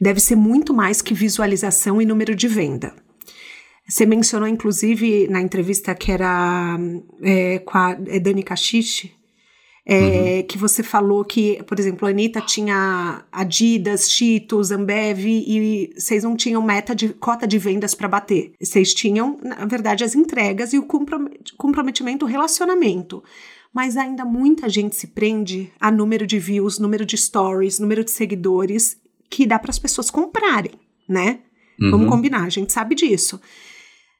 [0.00, 2.92] deve ser muito mais que visualização e número de venda.
[3.88, 6.76] Você mencionou, inclusive, na entrevista que era
[7.22, 9.14] é, com a é Dani Cachiche,
[9.88, 10.46] é, uhum.
[10.48, 16.34] Que você falou que, por exemplo, a Anitta tinha Adidas, Cheetos, Ambev e vocês não
[16.34, 18.52] tinham meta de cota de vendas para bater.
[18.60, 20.86] Vocês tinham, na verdade, as entregas e o
[21.56, 23.22] comprometimento, o relacionamento.
[23.72, 28.10] Mas ainda muita gente se prende a número de views, número de stories, número de
[28.10, 28.96] seguidores
[29.30, 30.72] que dá para as pessoas comprarem,
[31.08, 31.40] né?
[31.80, 31.90] Uhum.
[31.92, 33.40] Vamos combinar, a gente sabe disso.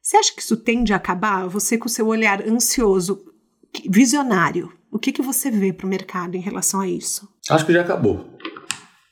[0.00, 1.48] Você acha que isso tende a acabar?
[1.48, 3.24] Você com o seu olhar ansioso,
[3.88, 7.28] visionário, o que, que você vê para o mercado em relação a isso?
[7.50, 8.36] Acho que já acabou.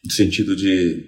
[0.05, 1.05] No sentido de,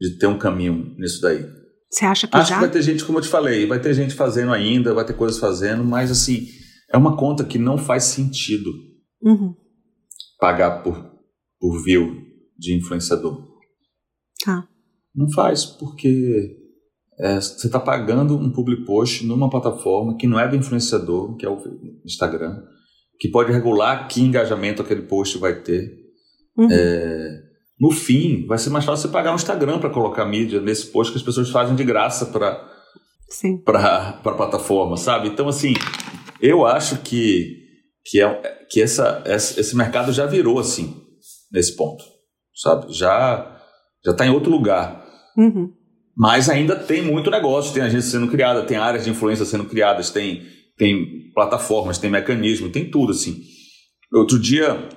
[0.00, 1.44] de ter um caminho nisso daí.
[1.90, 2.54] Você acha que Acho já?
[2.56, 5.14] que vai ter gente, como eu te falei, vai ter gente fazendo ainda, vai ter
[5.14, 6.46] coisas fazendo, mas assim,
[6.92, 8.70] é uma conta que não faz sentido
[9.22, 9.54] uhum.
[10.38, 11.12] pagar por,
[11.60, 12.22] por view
[12.58, 13.46] de influenciador.
[14.44, 14.68] Tá.
[15.14, 16.56] Não faz, porque
[17.18, 21.46] é, você está pagando um public post numa plataforma que não é do influenciador, que
[21.46, 21.62] é o
[22.04, 22.62] Instagram
[23.18, 25.92] que pode regular que engajamento aquele post vai ter.
[26.56, 26.68] Uhum.
[26.70, 27.42] É,
[27.78, 31.12] no fim, vai ser mais fácil você pagar um Instagram para colocar mídia nesse post
[31.12, 32.74] que as pessoas fazem de graça para
[33.64, 35.28] para a plataforma, sabe?
[35.28, 35.74] Então, assim,
[36.40, 37.56] eu acho que,
[38.04, 38.28] que, é,
[38.70, 40.94] que essa, esse mercado já virou assim,
[41.50, 42.04] nesse ponto,
[42.54, 42.92] sabe?
[42.92, 43.52] Já
[44.04, 45.04] já está em outro lugar.
[45.36, 45.72] Uhum.
[46.16, 50.10] Mas ainda tem muito negócio, tem agência sendo criada, tem áreas de influência sendo criadas,
[50.10, 50.46] tem
[50.76, 53.42] tem plataformas, tem mecanismo, tem tudo assim.
[54.12, 54.88] Outro dia,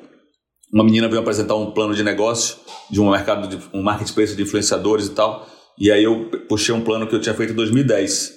[0.74, 2.58] uma menina veio apresentar um plano de negócio
[2.90, 6.82] de um mercado, de um marketplace de influenciadores e tal, E aí eu puxei um
[6.82, 8.34] plano que eu tinha feito em 2010,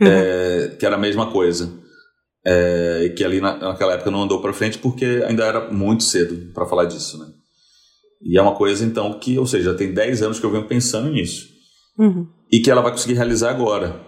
[0.00, 0.08] uhum.
[0.08, 1.84] é, que era a mesma coisa.
[2.48, 6.52] É, que ali na, naquela época não andou para frente porque ainda era muito cedo
[6.54, 7.26] para falar disso, né?
[8.22, 10.66] E é uma coisa, então, que, ou seja, já tem 10 anos que eu venho
[10.66, 11.48] pensando nisso.
[11.98, 12.26] Uhum.
[12.50, 14.00] E que ela vai conseguir realizar agora.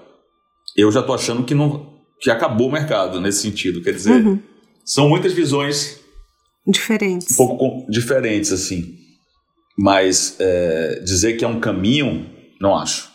[0.77, 3.83] Eu já tô achando que não que acabou o mercado nesse sentido.
[3.83, 4.41] Quer dizer, uhum.
[4.85, 6.01] são muitas visões
[6.67, 7.33] diferentes.
[7.33, 8.97] Um pouco diferentes, assim.
[9.77, 12.29] Mas é, dizer que é um caminho,
[12.61, 13.09] não acho.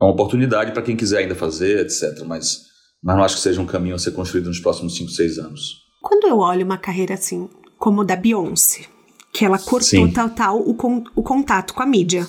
[0.00, 2.22] É uma oportunidade para quem quiser ainda fazer, etc.
[2.26, 2.62] Mas,
[3.02, 5.80] mas não acho que seja um caminho a ser construído nos próximos 5, 6 anos.
[6.02, 7.48] Quando eu olho uma carreira assim,
[7.78, 8.86] como da Beyoncé,
[9.32, 10.12] que ela cortou Sim.
[10.12, 12.26] total o, con o contato com a mídia.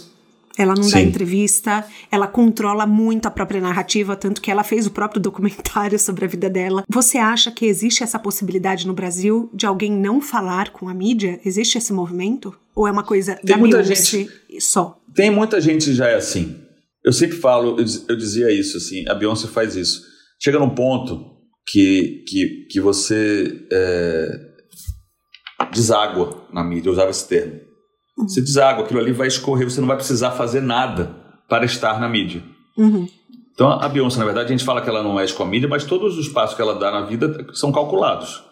[0.58, 0.91] Ela não Sim.
[0.91, 5.97] dá entrevista, ela controla muito a própria narrativa, tanto que ela fez o próprio documentário
[5.97, 6.84] sobre a vida dela.
[6.89, 11.39] Você acha que existe essa possibilidade no Brasil de alguém não falar com a mídia?
[11.45, 12.54] Existe esse movimento?
[12.76, 14.30] Ou é uma coisa tem da muita gente,
[14.60, 14.97] só?
[15.14, 16.58] Tem muita gente já é assim.
[17.04, 17.78] Eu sempre falo,
[18.08, 20.02] eu dizia isso, assim, a Beyoncé faz isso.
[20.41, 21.32] Chega num ponto
[21.68, 24.39] que, que, que você é,
[25.74, 27.70] deságua na mídia, eu usava esse termo
[28.22, 28.28] Uhum.
[28.28, 31.15] Você deságua, aquilo ali vai escorrer, você não vai precisar fazer nada
[31.47, 32.43] para estar na mídia.
[32.78, 33.07] Uhum.
[33.53, 35.67] Então a Beyoncé, na verdade, a gente fala que ela não mexe com a mídia,
[35.67, 38.43] mas todos os passos que ela dá na vida são calculados.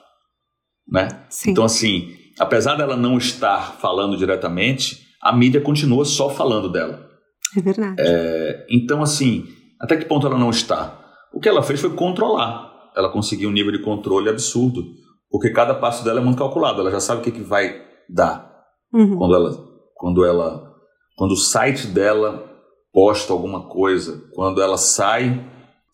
[0.91, 1.07] Né?
[1.47, 7.07] Então, assim, apesar dela não estar falando diretamente, a mídia continua só falando dela.
[7.55, 7.95] É verdade.
[7.99, 9.47] É, então, assim,
[9.79, 10.99] até que ponto ela não está?
[11.33, 12.69] O que ela fez foi controlar.
[12.95, 14.83] Ela conseguiu um nível de controle absurdo,
[15.29, 16.81] porque cada passo dela é muito calculado.
[16.81, 18.48] Ela já sabe o que, que vai dar.
[18.93, 19.17] Uhum.
[19.17, 20.75] Quando ela, quando ela,
[21.15, 22.49] quando o site dela
[22.93, 25.45] posta alguma coisa, quando ela sai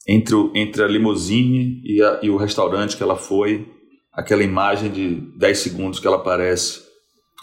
[0.08, 3.68] entre, o, entre a limusine e, a, e o restaurante que ela foi,
[4.14, 6.84] aquela imagem de 10 segundos que ela aparece,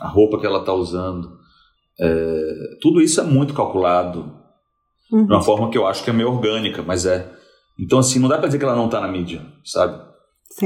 [0.01, 1.39] a roupa que ela está usando,
[2.01, 4.33] é, tudo isso é muito calculado
[5.11, 5.27] uhum.
[5.27, 7.31] de uma forma que eu acho que é meio orgânica, mas é.
[7.79, 10.01] Então, assim, não dá para dizer que ela não está na mídia, sabe?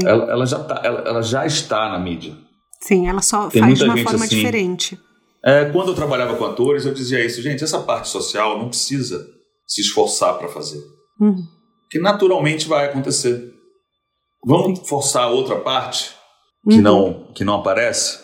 [0.03, 2.33] Ela, ela, já tá, ela, ela já está na mídia.
[2.79, 4.99] Sim, ela só Tem faz de uma forma assim, diferente.
[5.43, 9.25] É, quando eu trabalhava com atores, eu dizia isso, gente, essa parte social não precisa
[9.65, 10.81] se esforçar para fazer.
[11.19, 11.43] Uhum.
[11.89, 13.53] Que naturalmente vai acontecer.
[14.45, 14.85] Vamos Sim.
[14.85, 16.15] forçar a outra parte
[16.67, 16.81] que, uhum.
[16.81, 18.19] não, que não aparece?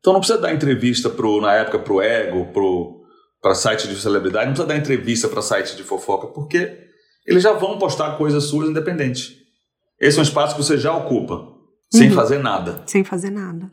[0.00, 2.52] Então não precisa dar entrevista pro, na época para o Ego,
[3.40, 6.76] para site de celebridade, não precisa dar entrevista para site de fofoca, porque
[7.26, 9.36] eles já vão postar coisas suas independente.
[10.00, 11.46] Esse é um espaço que você já ocupa,
[11.92, 12.14] sem uhum.
[12.14, 12.82] fazer nada.
[12.86, 13.68] Sem fazer nada.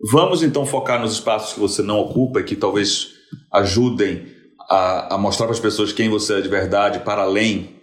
[0.00, 3.08] Vamos então focar nos espaços que você não ocupa e que talvez
[3.52, 4.26] ajudem
[4.68, 7.76] a, a mostrar para as pessoas quem você é de verdade, para além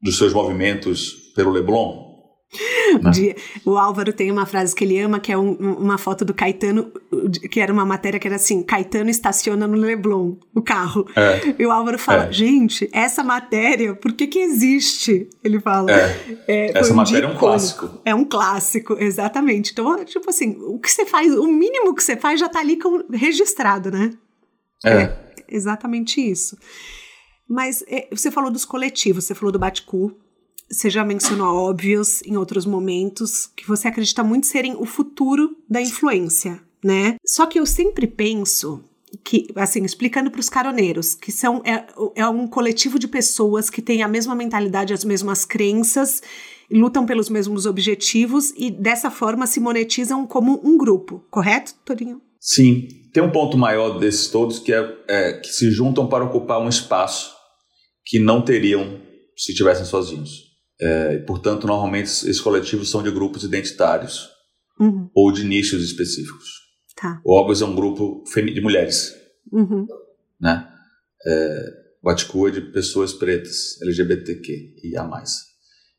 [0.00, 2.05] dos seus movimentos pelo Leblon?
[3.02, 3.34] Né?
[3.64, 6.92] o Álvaro tem uma frase que ele ama, que é um, uma foto do Caetano,
[7.50, 11.06] que era uma matéria que era assim: Caetano estaciona no Leblon, o carro.
[11.16, 11.54] É.
[11.58, 12.32] E o Álvaro fala: é.
[12.32, 15.28] gente, essa matéria, por que que existe?
[15.42, 15.90] Ele fala.
[15.90, 16.38] É.
[16.46, 18.00] é essa um matéria é um clássico.
[18.04, 19.72] É um clássico, exatamente.
[19.72, 22.78] Então, tipo assim, o que você faz, o mínimo que você faz já tá ali
[22.78, 24.12] com, registrado, né?
[24.84, 24.90] É.
[24.90, 25.16] é
[25.48, 26.56] exatamente isso.
[27.48, 30.16] Mas é, você falou dos coletivos, você falou do Baticu,
[30.70, 35.80] você já mencionou óbvios em outros momentos que você acredita muito serem o futuro da
[35.80, 37.16] influência, né?
[37.24, 38.82] Só que eu sempre penso
[39.24, 43.80] que, assim, explicando para os caroneiros, que são é, é um coletivo de pessoas que
[43.80, 46.22] têm a mesma mentalidade, as mesmas crenças,
[46.70, 52.20] lutam pelos mesmos objetivos e dessa forma se monetizam como um grupo, correto, Torinho?
[52.40, 52.88] Sim.
[53.12, 56.68] Tem um ponto maior desses todos que é, é que se juntam para ocupar um
[56.68, 57.34] espaço
[58.04, 59.00] que não teriam
[59.36, 60.45] se estivessem sozinhos.
[60.80, 64.28] É, portanto, normalmente esses coletivos são de grupos identitários
[64.78, 65.08] uhum.
[65.14, 66.48] ou de nichos específicos.
[66.94, 67.20] Tá.
[67.24, 69.14] O Óbvios é um grupo de mulheres.
[69.52, 69.86] Uhum.
[70.40, 70.68] Né?
[71.26, 75.40] É, o Aticu é de pessoas pretas, LGBTQ e a mais.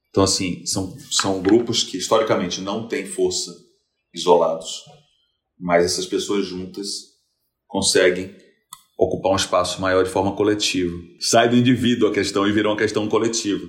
[0.10, 3.52] Então, assim, são, são grupos que historicamente não têm força
[4.14, 4.84] isolados,
[5.60, 6.88] mas essas pessoas juntas
[7.68, 8.36] conseguem
[8.98, 10.96] ocupar um espaço maior de forma coletiva.
[11.20, 13.68] Sai do indivíduo a questão e vira uma questão coletiva.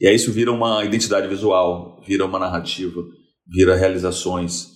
[0.00, 3.02] E aí isso vira uma identidade visual, vira uma narrativa,
[3.46, 4.68] vira realizações.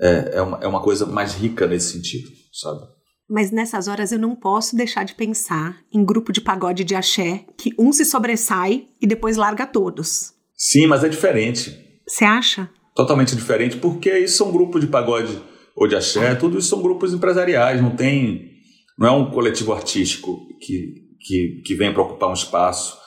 [0.00, 2.80] É, é, uma, é uma coisa mais rica nesse sentido, sabe?
[3.28, 7.44] Mas nessas horas eu não posso deixar de pensar em grupo de pagode de axé
[7.58, 10.32] que um se sobressai e depois larga todos.
[10.56, 12.00] Sim, mas é diferente.
[12.08, 12.70] Você acha?
[12.94, 15.38] Totalmente diferente, porque isso são grupos de pagode
[15.76, 18.50] ou de axé, tudo isso são grupos empresariais, não tem.
[18.98, 22.99] Não é um coletivo artístico que, que, que vem para ocupar um espaço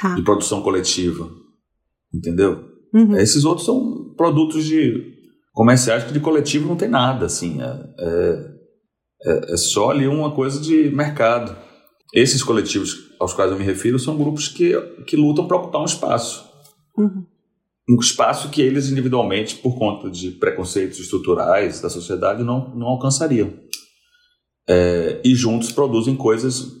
[0.00, 0.14] tá.
[0.14, 1.30] de produção coletiva.
[2.12, 2.64] Entendeu?
[2.92, 3.16] Uhum.
[3.16, 5.14] Esses outros são produtos de
[5.52, 7.60] comerciais que de coletivo não tem nada, assim.
[7.60, 8.50] É, é,
[9.24, 11.56] é, é só ali uma coisa de mercado.
[12.12, 14.72] Esses coletivos aos quais eu me refiro são grupos que,
[15.06, 16.48] que lutam para ocupar um espaço.
[16.96, 17.24] Uhum.
[17.88, 23.52] Um espaço que eles individualmente, por conta de preconceitos estruturais da sociedade, não, não alcançariam.
[24.68, 26.79] É, e juntos produzem coisas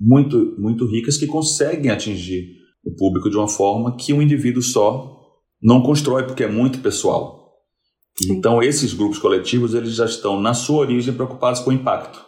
[0.00, 5.20] muito, muito ricas que conseguem atingir o público de uma forma que um indivíduo só
[5.62, 7.52] não constrói, porque é muito pessoal.
[8.18, 8.32] Sim.
[8.32, 12.24] Então, esses grupos coletivos eles já estão, na sua origem, preocupados com o impacto.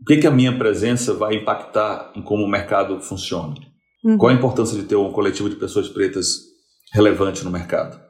[0.00, 3.54] O que, que a minha presença vai impactar em como o mercado funciona?
[4.04, 4.16] Uhum.
[4.18, 6.26] Qual a importância de ter um coletivo de pessoas pretas
[6.92, 8.00] relevante no mercado?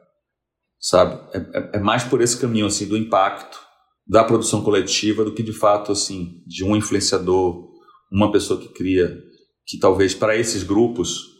[0.79, 1.19] Sabe?
[1.33, 3.59] É, é, é mais por esse caminho assim do impacto
[4.07, 7.66] da produção coletiva do que de fato assim de um influenciador,
[8.11, 9.17] uma pessoa que cria,
[9.65, 11.37] que talvez para esses grupos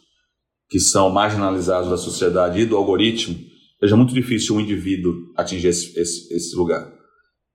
[0.68, 3.38] que são marginalizados da sociedade e do algoritmo,
[3.80, 6.92] seja muito difícil um indivíduo atingir esse, esse, esse lugar.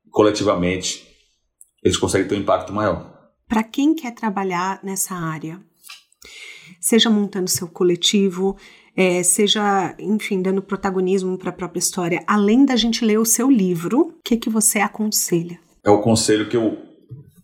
[0.10, 1.06] Coletivamente,
[1.84, 3.14] eles conseguem ter um impacto maior.
[3.48, 5.62] Para quem quer trabalhar nessa área,
[6.80, 8.58] seja montando seu coletivo,
[8.96, 13.50] é, seja, enfim, dando protagonismo para a própria história, além da gente ler o seu
[13.50, 15.60] livro, o que, que você aconselha?
[15.84, 16.93] É o conselho que eu.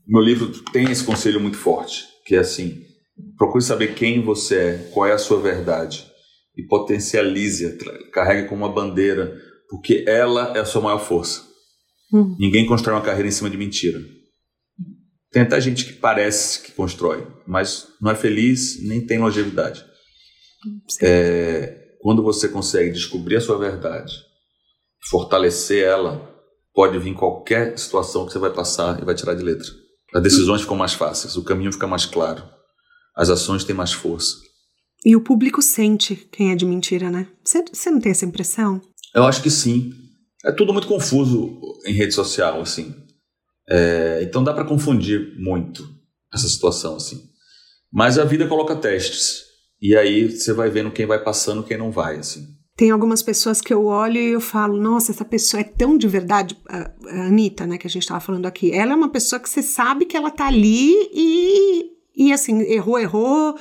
[0.09, 2.83] Meu livro tem esse conselho muito forte, que é assim:
[3.37, 6.03] procure saber quem você é, qual é a sua verdade,
[6.57, 7.77] e potencialize-a,
[8.11, 9.39] carregue como uma bandeira,
[9.69, 11.43] porque ela é a sua maior força.
[12.11, 12.35] Uhum.
[12.39, 13.99] Ninguém constrói uma carreira em cima de mentira.
[15.31, 19.85] Tem até gente que parece que constrói, mas não é feliz nem tem longevidade.
[21.03, 24.11] É, quando você consegue descobrir a sua verdade,
[25.07, 26.27] fortalecer ela,
[26.73, 29.67] pode vir qualquer situação que você vai passar e vai tirar de letra.
[30.13, 32.43] As decisões ficam mais fáceis, o caminho fica mais claro,
[33.15, 34.37] as ações têm mais força.
[35.05, 37.27] E o público sente quem é de mentira, né?
[37.43, 38.81] Você, não tem essa impressão?
[39.15, 39.93] Eu acho que sim.
[40.43, 42.93] É tudo muito confuso em rede social, assim.
[43.69, 45.87] É, então dá para confundir muito
[46.33, 47.29] essa situação, assim.
[47.91, 49.43] Mas a vida coloca testes.
[49.81, 52.58] E aí você vai vendo quem vai passando quem não vai, assim.
[52.79, 56.07] Tem algumas pessoas que eu olho e eu falo, nossa, essa pessoa é tão de
[56.07, 56.57] verdade.
[56.65, 56.89] A
[57.27, 58.71] Anitta, né, que a gente estava falando aqui.
[58.71, 62.97] Ela é uma pessoa que você sabe que ela tá ali e, e assim, errou,
[62.97, 63.57] errou,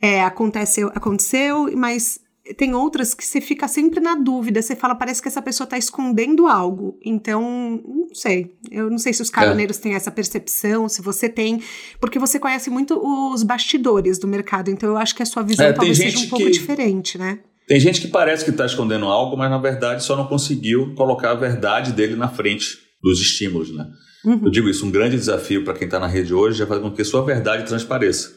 [0.00, 2.20] é, aconteceu, aconteceu, mas
[2.56, 4.62] tem outras que você fica sempre na dúvida.
[4.62, 6.96] Você fala, parece que essa pessoa está escondendo algo.
[7.04, 8.54] Então, não sei.
[8.70, 9.80] Eu não sei se os caroneiros é.
[9.80, 11.60] têm essa percepção, se você tem.
[11.98, 14.70] Porque você conhece muito os bastidores do mercado.
[14.70, 17.40] Então, eu acho que a sua visão é, talvez seja um pouco diferente, né?
[17.70, 21.30] Tem gente que parece que está escondendo algo, mas na verdade só não conseguiu colocar
[21.30, 23.86] a verdade dele na frente dos estímulos, né?
[24.24, 24.40] Uhum.
[24.46, 26.90] Eu digo isso, um grande desafio para quem está na rede hoje é fazer com
[26.90, 28.32] que sua verdade transpareça.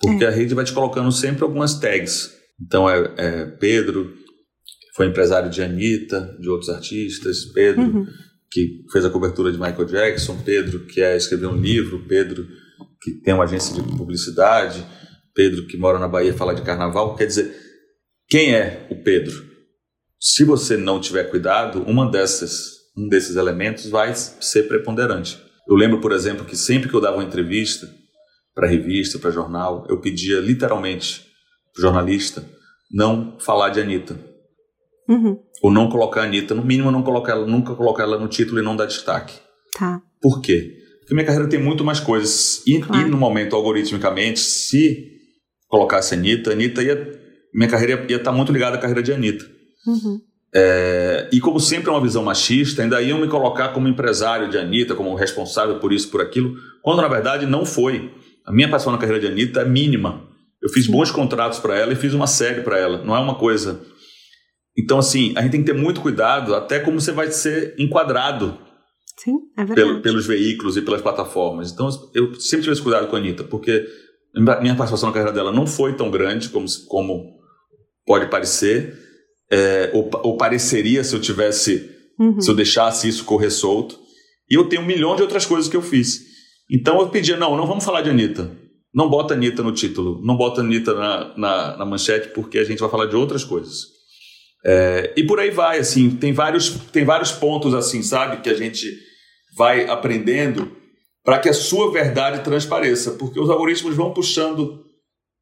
[0.00, 0.28] Porque é.
[0.28, 4.12] a rede vai te colocando sempre algumas tags então é, é Pedro,
[4.94, 8.06] foi empresário de Anitta, de outros artistas, Pedro, uhum.
[8.50, 12.46] que fez a cobertura de Michael Jackson, Pedro, que é escrever um livro, Pedro,
[13.00, 14.84] que tem uma agência de publicidade,
[15.34, 17.16] Pedro, que mora na Bahia, fala de carnaval.
[17.16, 17.56] Quer dizer,
[18.30, 19.44] quem é o Pedro?
[20.20, 25.38] Se você não tiver cuidado, uma dessas, um desses elementos vai ser preponderante.
[25.68, 27.88] Eu lembro, por exemplo, que sempre que eu dava uma entrevista
[28.54, 31.26] para revista, para jornal, eu pedia literalmente
[31.76, 32.44] jornalista,
[32.92, 34.18] não falar de Anitta.
[35.08, 35.38] Uhum.
[35.62, 38.60] Ou não colocar a Anitta, no mínimo não colocar ela, nunca colocar ela no título
[38.60, 39.34] e não dar destaque.
[39.76, 40.00] Tá.
[40.20, 40.76] Por quê?
[41.00, 42.62] Porque minha carreira tem muito mais coisas.
[42.66, 43.06] E, claro.
[43.06, 45.18] e no momento, algoritmicamente, se
[45.66, 47.20] colocasse a Anitta, a Anitta ia.
[47.54, 49.44] Minha carreira ia, estar muito ligada à carreira de Anitta.
[49.86, 50.20] Uhum.
[50.52, 54.58] É, e como sempre é uma visão machista, ainda iam me colocar como empresário de
[54.58, 58.12] Anitta, como responsável por isso, por aquilo, quando na verdade não foi.
[58.44, 60.28] A minha passão na carreira de Anitta é mínima.
[60.62, 63.02] Eu fiz bons contratos para ela e fiz uma série para ela.
[63.02, 63.80] Não é uma coisa.
[64.76, 68.58] Então, assim, a gente tem que ter muito cuidado até como você vai ser enquadrado
[69.16, 71.70] Sim, é pelo, pelos veículos e pelas plataformas.
[71.70, 73.86] Então, eu sempre tive esse cuidado com a Anitta, porque
[74.34, 77.39] minha participação na carreira dela não foi tão grande como, como
[78.10, 78.98] pode parecer,
[79.48, 81.88] é, ou, ou, pareceria se eu tivesse,
[82.18, 82.40] uhum.
[82.40, 84.00] se eu deixasse isso correr solto.
[84.50, 86.20] E eu tenho um milhão de outras coisas que eu fiz.
[86.68, 88.50] Então eu pedia, não, não vamos falar de Anitta.
[88.92, 92.80] Não bota Anitta no título, não bota Anitta na, na, na manchete, porque a gente
[92.80, 93.76] vai falar de outras coisas.
[94.66, 98.54] É, e por aí vai, assim, tem vários, tem vários pontos, assim, sabe, que a
[98.54, 98.92] gente
[99.56, 100.76] vai aprendendo
[101.24, 104.84] para que a sua verdade transpareça, porque os algoritmos vão puxando.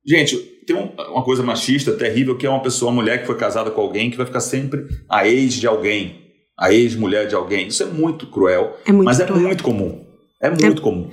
[0.07, 3.37] Gente, tem um, uma coisa machista terrível que é uma pessoa, uma mulher que foi
[3.37, 6.21] casada com alguém que vai ficar sempre a ex de alguém,
[6.57, 7.69] a ex-mulher de alguém.
[7.69, 9.41] Isso é muito cruel, é muito mas é cruel.
[9.41, 10.05] é muito comum.
[10.41, 10.85] É muito é...
[10.85, 11.11] comum.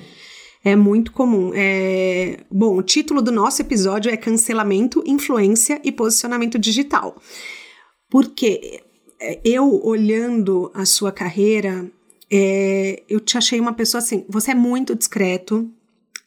[0.64, 1.52] É muito comum.
[1.56, 2.40] É...
[2.52, 7.16] Bom, o título do nosso episódio é Cancelamento, Influência e Posicionamento Digital.
[8.10, 8.82] Porque
[9.22, 11.90] é, eu, olhando a sua carreira,
[12.30, 13.04] é...
[13.08, 14.26] eu te achei uma pessoa assim.
[14.28, 15.70] Você é muito discreto,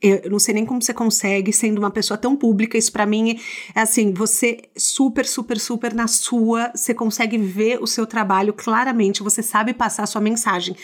[0.01, 2.79] Eu não sei nem como você consegue, sendo uma pessoa tão pública.
[2.79, 3.41] Isso para mim
[3.75, 9.23] é assim: você super, super, super na sua, você consegue ver o seu trabalho claramente,
[9.23, 10.77] você sabe passar a sua mensagem.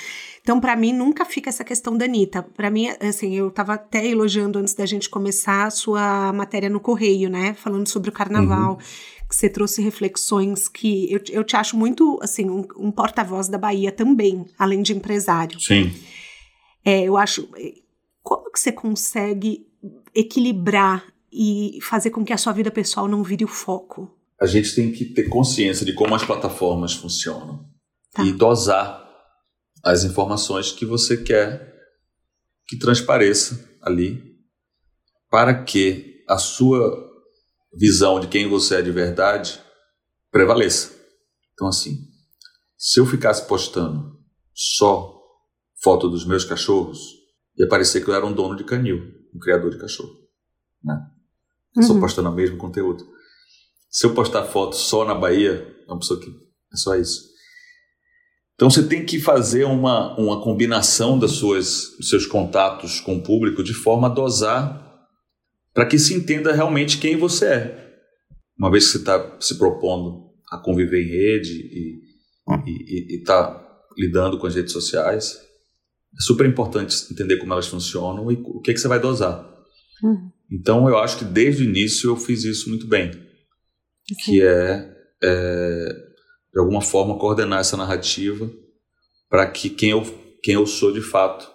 [0.43, 2.43] Então, para mim, nunca fica essa questão da Anitta.
[2.43, 6.81] Para mim, assim, eu estava até elogiando antes da gente começar a sua matéria no
[6.81, 7.55] Correio, né?
[7.55, 8.73] Falando sobre o carnaval.
[8.73, 8.79] Uhum.
[9.27, 13.57] Que você trouxe reflexões que eu, eu te acho muito, assim, um, um porta-voz da
[13.57, 15.59] Bahia também, além de empresário.
[15.59, 15.91] Sim.
[16.85, 17.49] É, eu acho
[18.25, 19.69] como que você consegue
[20.15, 24.19] equilibrar e fazer com que a sua vida pessoal não vire o foco?
[24.41, 27.69] A gente tem que ter consciência de como as plataformas funcionam
[28.13, 28.25] tá.
[28.25, 29.05] e dosar
[29.85, 31.73] as informações que você quer
[32.67, 34.23] que transpareça ali
[35.31, 37.13] para que a sua
[37.77, 39.61] visão de quem você é de verdade
[40.31, 40.95] prevaleça.
[41.53, 41.99] Então, assim,
[42.79, 44.19] se eu ficasse postando
[44.55, 45.21] só
[45.83, 47.24] foto dos meus cachorros,
[47.59, 49.03] ia parecer que eu era um dono de canil,
[49.35, 50.15] um criador de cachorro.
[50.83, 50.99] Né?
[51.77, 51.83] Uhum.
[51.83, 53.05] Só postando o mesmo conteúdo.
[53.91, 57.35] Se eu postar foto só na Bahia, é uma pessoa que é só isso.
[58.55, 63.23] Então você tem que fazer uma, uma combinação das suas, dos seus contatos com o
[63.23, 64.85] público de forma a dosar
[65.73, 67.85] para que se entenda realmente quem você é.
[68.57, 73.61] Uma vez que você está se propondo a conviver em rede e está
[73.99, 75.37] lidando com as redes sociais,
[76.17, 79.53] é super importante entender como elas funcionam e o que, é que você vai dosar.
[80.03, 80.31] Uhum.
[80.51, 83.11] Então, eu acho que desde o início eu fiz isso muito bem.
[84.25, 85.89] Que é, é,
[86.53, 88.51] de alguma forma, coordenar essa narrativa
[89.29, 90.03] para que quem eu,
[90.43, 91.51] quem eu sou de fato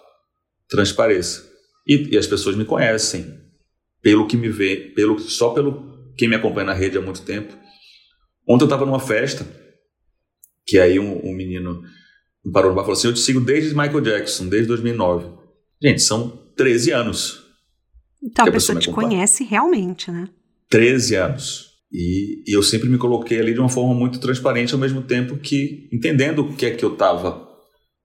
[0.68, 1.48] transpareça.
[1.86, 3.40] E, e, as pessoas me conhecem
[4.02, 7.56] pelo que me vê, pelo, só pelo quem me acompanha na rede há muito tempo.
[8.46, 9.46] Ontem eu estava numa festa,
[10.66, 11.82] que aí um, um menino
[12.52, 15.26] parou no bar e falou assim: Eu te sigo desde Michael Jackson, desde 2009.
[15.82, 17.42] Gente, são 13 anos.
[18.22, 20.28] Então a pessoa, pessoa te conhece realmente, né?
[20.68, 21.70] 13 anos.
[21.92, 25.36] E, e, eu sempre me coloquei ali de uma forma muito transparente, ao mesmo tempo
[25.36, 27.48] que entendendo o que é que eu estava,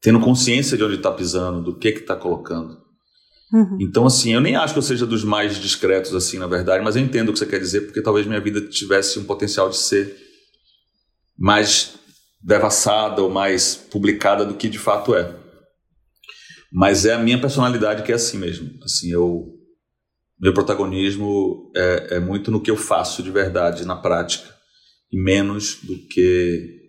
[0.02, 2.86] tendo consciência de onde está pisando, do que é que está colocando.
[3.54, 3.78] Uhum.
[3.80, 6.96] Então, assim, eu nem acho que eu seja dos mais discretos, assim, na verdade, mas
[6.96, 9.78] eu entendo o que você quer dizer, porque talvez minha vida tivesse um potencial de
[9.78, 10.18] ser
[11.38, 11.94] mais
[12.46, 15.36] devassada ou mais publicada do que de fato é.
[16.72, 18.70] Mas é a minha personalidade que é assim mesmo.
[18.84, 19.52] Assim, eu
[20.40, 24.54] meu protagonismo é, é muito no que eu faço de verdade na prática
[25.12, 26.84] e menos do que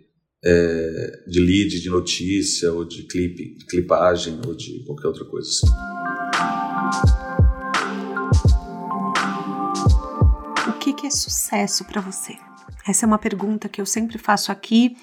[0.44, 5.48] é, de lead, de notícia ou de clipe, de clipagem ou de qualquer outra coisa
[5.48, 5.66] assim.
[10.68, 12.34] O que, que é sucesso para você?
[12.86, 14.96] Essa é uma pergunta que eu sempre faço aqui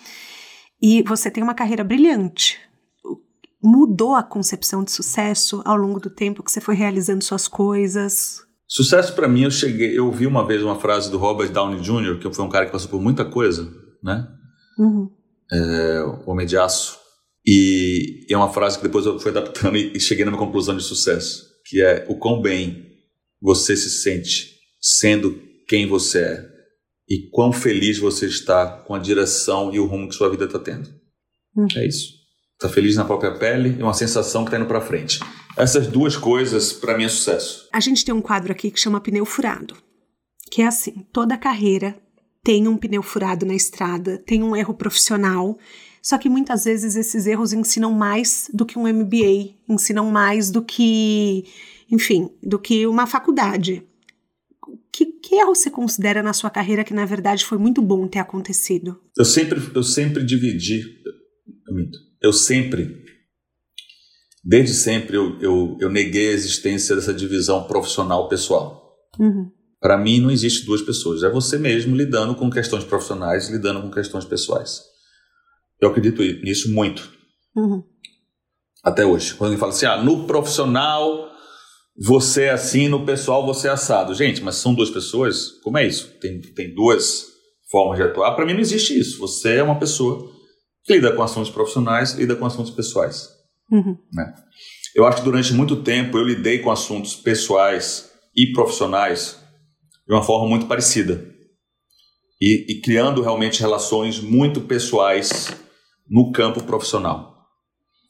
[0.83, 2.59] e você tem uma carreira brilhante.
[3.63, 8.41] Mudou a concepção de sucesso ao longo do tempo que você foi realizando suas coisas?
[8.67, 12.19] Sucesso para mim, eu cheguei, eu ouvi uma vez uma frase do Robert Downey Jr.,
[12.19, 13.71] que foi um cara que passou por muita coisa,
[14.03, 14.27] né?
[14.77, 15.09] Uhum.
[15.49, 16.97] É, Homem de Aço.
[17.45, 20.83] E é uma frase que depois eu fui adaptando e, e cheguei numa conclusão de
[20.83, 22.85] sucesso, que é o quão bem
[23.41, 26.52] você se sente sendo quem você é
[27.09, 30.59] e quão feliz você está com a direção e o rumo que sua vida está
[30.59, 30.89] tendo.
[31.55, 31.67] Hum.
[31.75, 32.13] É isso.
[32.53, 35.19] Está feliz na própria pele e uma sensação que está indo para frente.
[35.57, 37.67] Essas duas coisas, para mim, é sucesso.
[37.71, 39.75] A gente tem um quadro aqui que chama Pneu Furado.
[40.49, 41.95] Que é assim: toda carreira
[42.43, 45.57] tem um pneu furado na estrada, tem um erro profissional.
[46.01, 50.61] Só que muitas vezes esses erros ensinam mais do que um MBA, ensinam mais do
[50.61, 51.45] que,
[51.89, 53.87] enfim, do que uma faculdade
[54.93, 58.19] que, que erro você considera na sua carreira que na verdade foi muito bom ter
[58.19, 59.01] acontecido?
[59.17, 60.83] Eu sempre, eu sempre dividi,
[62.21, 63.03] eu sempre,
[64.43, 68.93] desde sempre eu, eu, eu neguei a existência dessa divisão profissional pessoal.
[69.19, 69.51] Uhum.
[69.79, 73.89] Para mim não existe duas pessoas, é você mesmo lidando com questões profissionais, lidando com
[73.89, 74.81] questões pessoais.
[75.81, 77.11] Eu acredito nisso muito.
[77.55, 77.83] Uhum.
[78.83, 79.33] Até hoje.
[79.33, 81.32] Quando alguém fala assim, ah, no profissional
[81.95, 84.13] você é assim, no pessoal você é assado.
[84.15, 85.59] Gente, mas são duas pessoas?
[85.63, 86.17] Como é isso?
[86.19, 87.27] Tem, tem duas
[87.69, 88.35] formas de atuar?
[88.35, 89.19] Para mim não existe isso.
[89.19, 90.31] Você é uma pessoa
[90.83, 93.29] que lida com assuntos profissionais, lida com assuntos pessoais.
[93.71, 93.97] Uhum.
[94.11, 94.33] Né?
[94.95, 99.39] Eu acho que durante muito tempo eu lidei com assuntos pessoais e profissionais
[100.07, 101.31] de uma forma muito parecida.
[102.41, 105.55] E, e criando realmente relações muito pessoais
[106.09, 107.47] no campo profissional.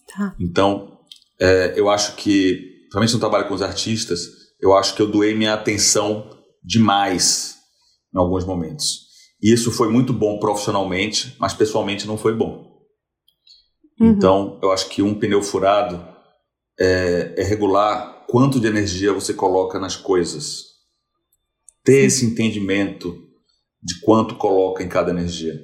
[0.07, 0.35] Tá.
[0.39, 0.99] Então,
[1.39, 4.19] é, eu acho que principalmente no trabalho com os artistas,
[4.61, 6.29] eu acho que eu doei minha atenção
[6.63, 7.55] demais
[8.13, 9.07] em alguns momentos.
[9.41, 12.71] E isso foi muito bom profissionalmente, mas pessoalmente não foi bom.
[13.99, 14.11] Uhum.
[14.11, 16.07] Então, eu acho que um pneu furado
[16.79, 20.65] é, é regular quanto de energia você coloca nas coisas.
[21.83, 23.17] Ter esse entendimento
[23.81, 25.59] de quanto coloca em cada energia.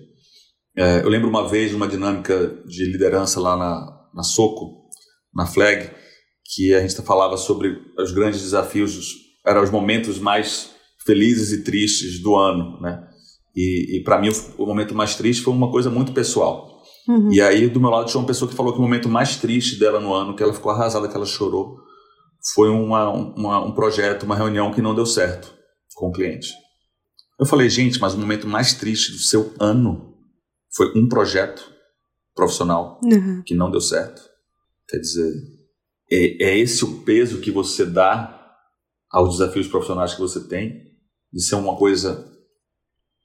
[0.76, 4.90] É, eu lembro uma vez de uma dinâmica de liderança lá na, na Soco,
[5.34, 5.92] na Flag,
[6.56, 10.72] que a gente falava sobre os grandes desafios, eram os momentos mais
[11.06, 13.08] felizes e tristes do ano, né?
[13.56, 16.82] E, e para mim o, o, momento mais triste foi uma coisa muito pessoal.
[17.08, 17.32] Uhum.
[17.32, 19.78] E aí do meu lado tinha uma pessoa que falou que o momento mais triste
[19.78, 21.78] dela no ano, que ela ficou arrasada, que ela chorou,
[22.54, 25.54] foi uma, uma, um projeto, uma reunião que não deu certo
[25.96, 26.50] com o cliente.
[27.40, 30.16] Eu falei, gente, mas o momento mais triste do seu ano
[30.76, 31.64] foi um projeto
[32.36, 33.42] profissional uhum.
[33.46, 34.22] que não deu certo.
[34.88, 35.59] Quer dizer,
[36.12, 38.36] é, é esse o peso que você dá
[39.10, 40.88] aos desafios profissionais que você tem,
[41.32, 42.28] de ser uma coisa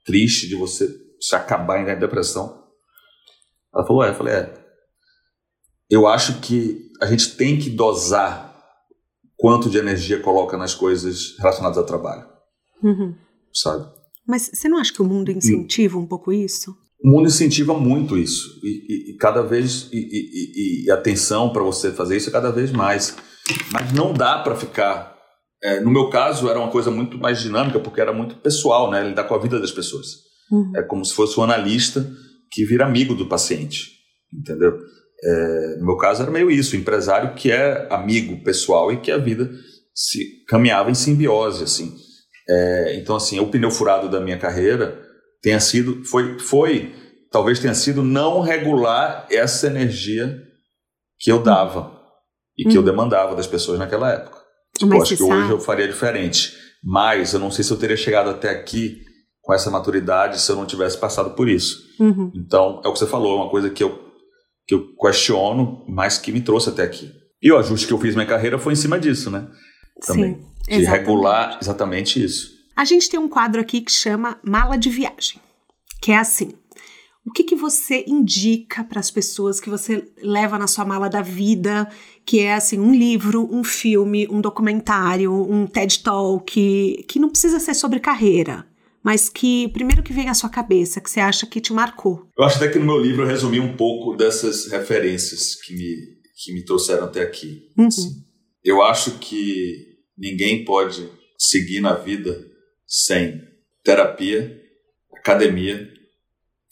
[0.05, 0.89] triste, de você
[1.21, 2.63] se acabar em depressão.
[3.75, 4.65] Ela falou, é, eu falei, é.
[5.91, 8.55] Eu acho que a gente tem que dosar
[9.37, 12.27] quanto de energia coloca nas coisas relacionadas ao trabalho.
[12.83, 13.15] Uhum.
[13.53, 13.93] Sabe?
[14.27, 16.75] Mas você não acha que o mundo incentiva um pouco isso?
[17.03, 18.61] O mundo incentiva muito isso.
[18.63, 19.89] E, e, e cada vez.
[19.93, 23.17] E, e atenção para você fazer isso é cada vez mais.
[23.73, 25.15] Mas não dá para ficar.
[25.63, 29.07] É, no meu caso, era uma coisa muito mais dinâmica, porque era muito pessoal, né?
[29.07, 30.07] Lidar com a vida das pessoas.
[30.51, 30.73] Uhum.
[30.77, 32.07] É como se fosse um analista
[32.51, 33.93] que vira amigo do paciente.
[34.33, 34.79] Entendeu?
[35.23, 39.17] É, no meu caso era meio isso, empresário que é amigo pessoal e que a
[39.17, 39.51] vida
[39.95, 41.95] se caminhava em simbiose, assim.
[42.49, 45.01] É, então, assim, o pneu furado da minha carreira
[45.45, 46.95] tenha sido, foi, foi,
[47.31, 50.43] talvez tenha sido não regular essa energia
[51.19, 52.01] que eu dava
[52.57, 52.77] e que hum.
[52.77, 54.39] eu demandava das pessoas naquela época.
[54.79, 55.33] Tipo, acho que sabe?
[55.35, 59.03] hoje eu faria diferente, mas eu não sei se eu teria chegado até aqui
[59.43, 61.79] com essa maturidade se eu não tivesse passado por isso.
[62.01, 62.33] Uhum.
[62.35, 64.03] Então, é o que você falou, é uma coisa que eu
[64.67, 67.13] que eu questiono, mas que me trouxe até aqui.
[67.43, 69.47] E o ajuste que eu fiz na minha carreira foi em cima disso, né?
[70.07, 70.41] Também.
[70.67, 72.54] Sim, de regular exatamente isso.
[72.77, 75.41] A gente tem um quadro aqui que chama Mala de Viagem,
[76.03, 76.53] que é assim.
[77.27, 81.23] O que, que você indica para as pessoas que você leva na sua mala da
[81.23, 81.89] vida,
[82.27, 87.31] que é assim um livro, um filme, um documentário, um TED Talk, que, que não
[87.31, 88.67] precisa ser sobre carreira,
[89.03, 92.29] mas que primeiro que vem à sua cabeça, que você acha que te marcou?
[92.37, 95.97] Eu acho até que no meu livro eu resumi um pouco dessas referências que me,
[96.43, 97.71] que me trouxeram até aqui.
[97.79, 97.87] Uhum.
[97.87, 98.11] Assim,
[98.63, 101.09] eu acho que ninguém pode
[101.39, 102.54] seguir na vida
[102.95, 103.43] sem
[103.83, 104.57] terapia,
[105.19, 105.91] academia,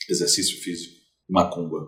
[0.09, 0.95] exercício físico,
[1.29, 1.79] macumba.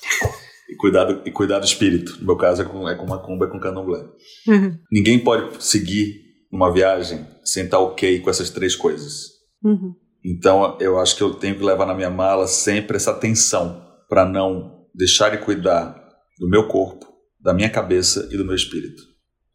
[0.70, 2.16] e, cuidado, e cuidar do espírito.
[2.18, 4.02] No meu caso é com, é com macumba, é com candomblé.
[4.48, 4.78] Uhum.
[4.90, 9.26] Ninguém pode seguir uma viagem sem estar ok com essas três coisas.
[9.62, 9.94] Uhum.
[10.24, 14.24] Então eu acho que eu tenho que levar na minha mala sempre essa atenção para
[14.24, 16.02] não deixar de cuidar
[16.38, 17.06] do meu corpo,
[17.38, 19.02] da minha cabeça e do meu espírito.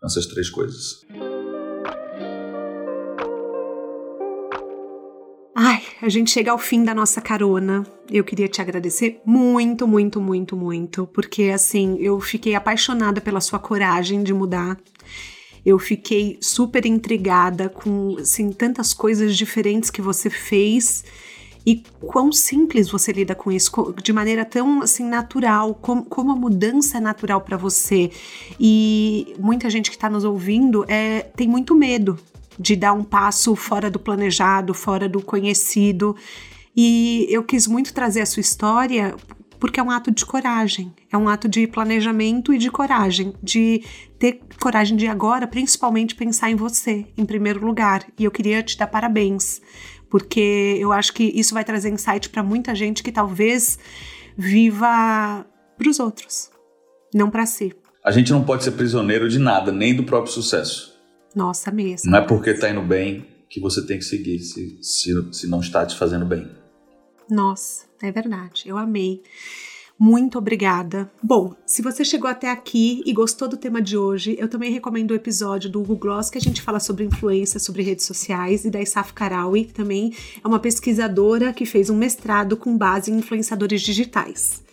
[0.03, 1.01] Essas três coisas.
[6.01, 7.85] A gente chega ao fim da nossa carona.
[8.09, 13.59] Eu queria te agradecer muito, muito, muito, muito, porque assim, eu fiquei apaixonada pela sua
[13.59, 14.77] coragem de mudar
[15.65, 21.03] eu fiquei super intrigada com assim, tantas coisas diferentes que você fez
[21.63, 23.71] e quão simples você lida com isso,
[24.01, 28.09] de maneira tão assim natural, como, como a mudança é natural para você.
[28.59, 32.17] E muita gente que está nos ouvindo é, tem muito medo
[32.61, 36.15] de dar um passo fora do planejado, fora do conhecido.
[36.75, 39.15] E eu quis muito trazer a sua história
[39.59, 43.83] porque é um ato de coragem, é um ato de planejamento e de coragem, de
[44.17, 48.03] ter coragem de agora, principalmente pensar em você em primeiro lugar.
[48.17, 49.61] E eu queria te dar parabéns,
[50.09, 53.77] porque eu acho que isso vai trazer insight para muita gente que talvez
[54.35, 55.45] viva
[55.77, 56.49] para os outros,
[57.13, 57.71] não para si.
[58.03, 60.90] A gente não pode ser prisioneiro de nada, nem do próprio sucesso.
[61.35, 62.11] Nossa, mesmo.
[62.11, 65.59] Não é porque está indo bem que você tem que seguir se, se, se não
[65.59, 66.49] está te fazendo bem.
[67.29, 68.63] Nossa, é verdade.
[68.65, 69.21] Eu amei.
[70.03, 71.11] Muito obrigada.
[71.21, 75.11] Bom, se você chegou até aqui e gostou do tema de hoje, eu também recomendo
[75.11, 78.71] o episódio do Google Gloss que a gente fala sobre influência, sobre redes sociais, e
[78.71, 80.11] da Isaf Karawi, que também
[80.43, 84.63] é uma pesquisadora que fez um mestrado com base em influenciadores digitais.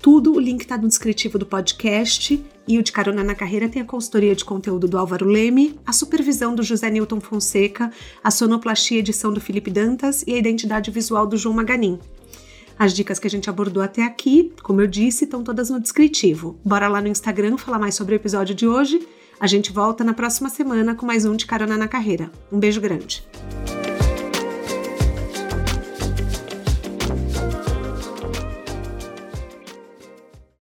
[0.00, 3.82] Tudo, o link está no descritivo do podcast e o de Carona na Carreira tem
[3.82, 7.92] a consultoria de conteúdo do Álvaro Leme, a supervisão do José Newton Fonseca,
[8.24, 11.98] a sonoplastia e edição do Felipe Dantas e a identidade visual do João Maganin.
[12.78, 16.58] As dicas que a gente abordou até aqui, como eu disse, estão todas no descritivo.
[16.64, 19.06] Bora lá no Instagram falar mais sobre o episódio de hoje.
[19.38, 22.30] A gente volta na próxima semana com mais um de Carona na Carreira.
[22.50, 23.22] Um beijo grande.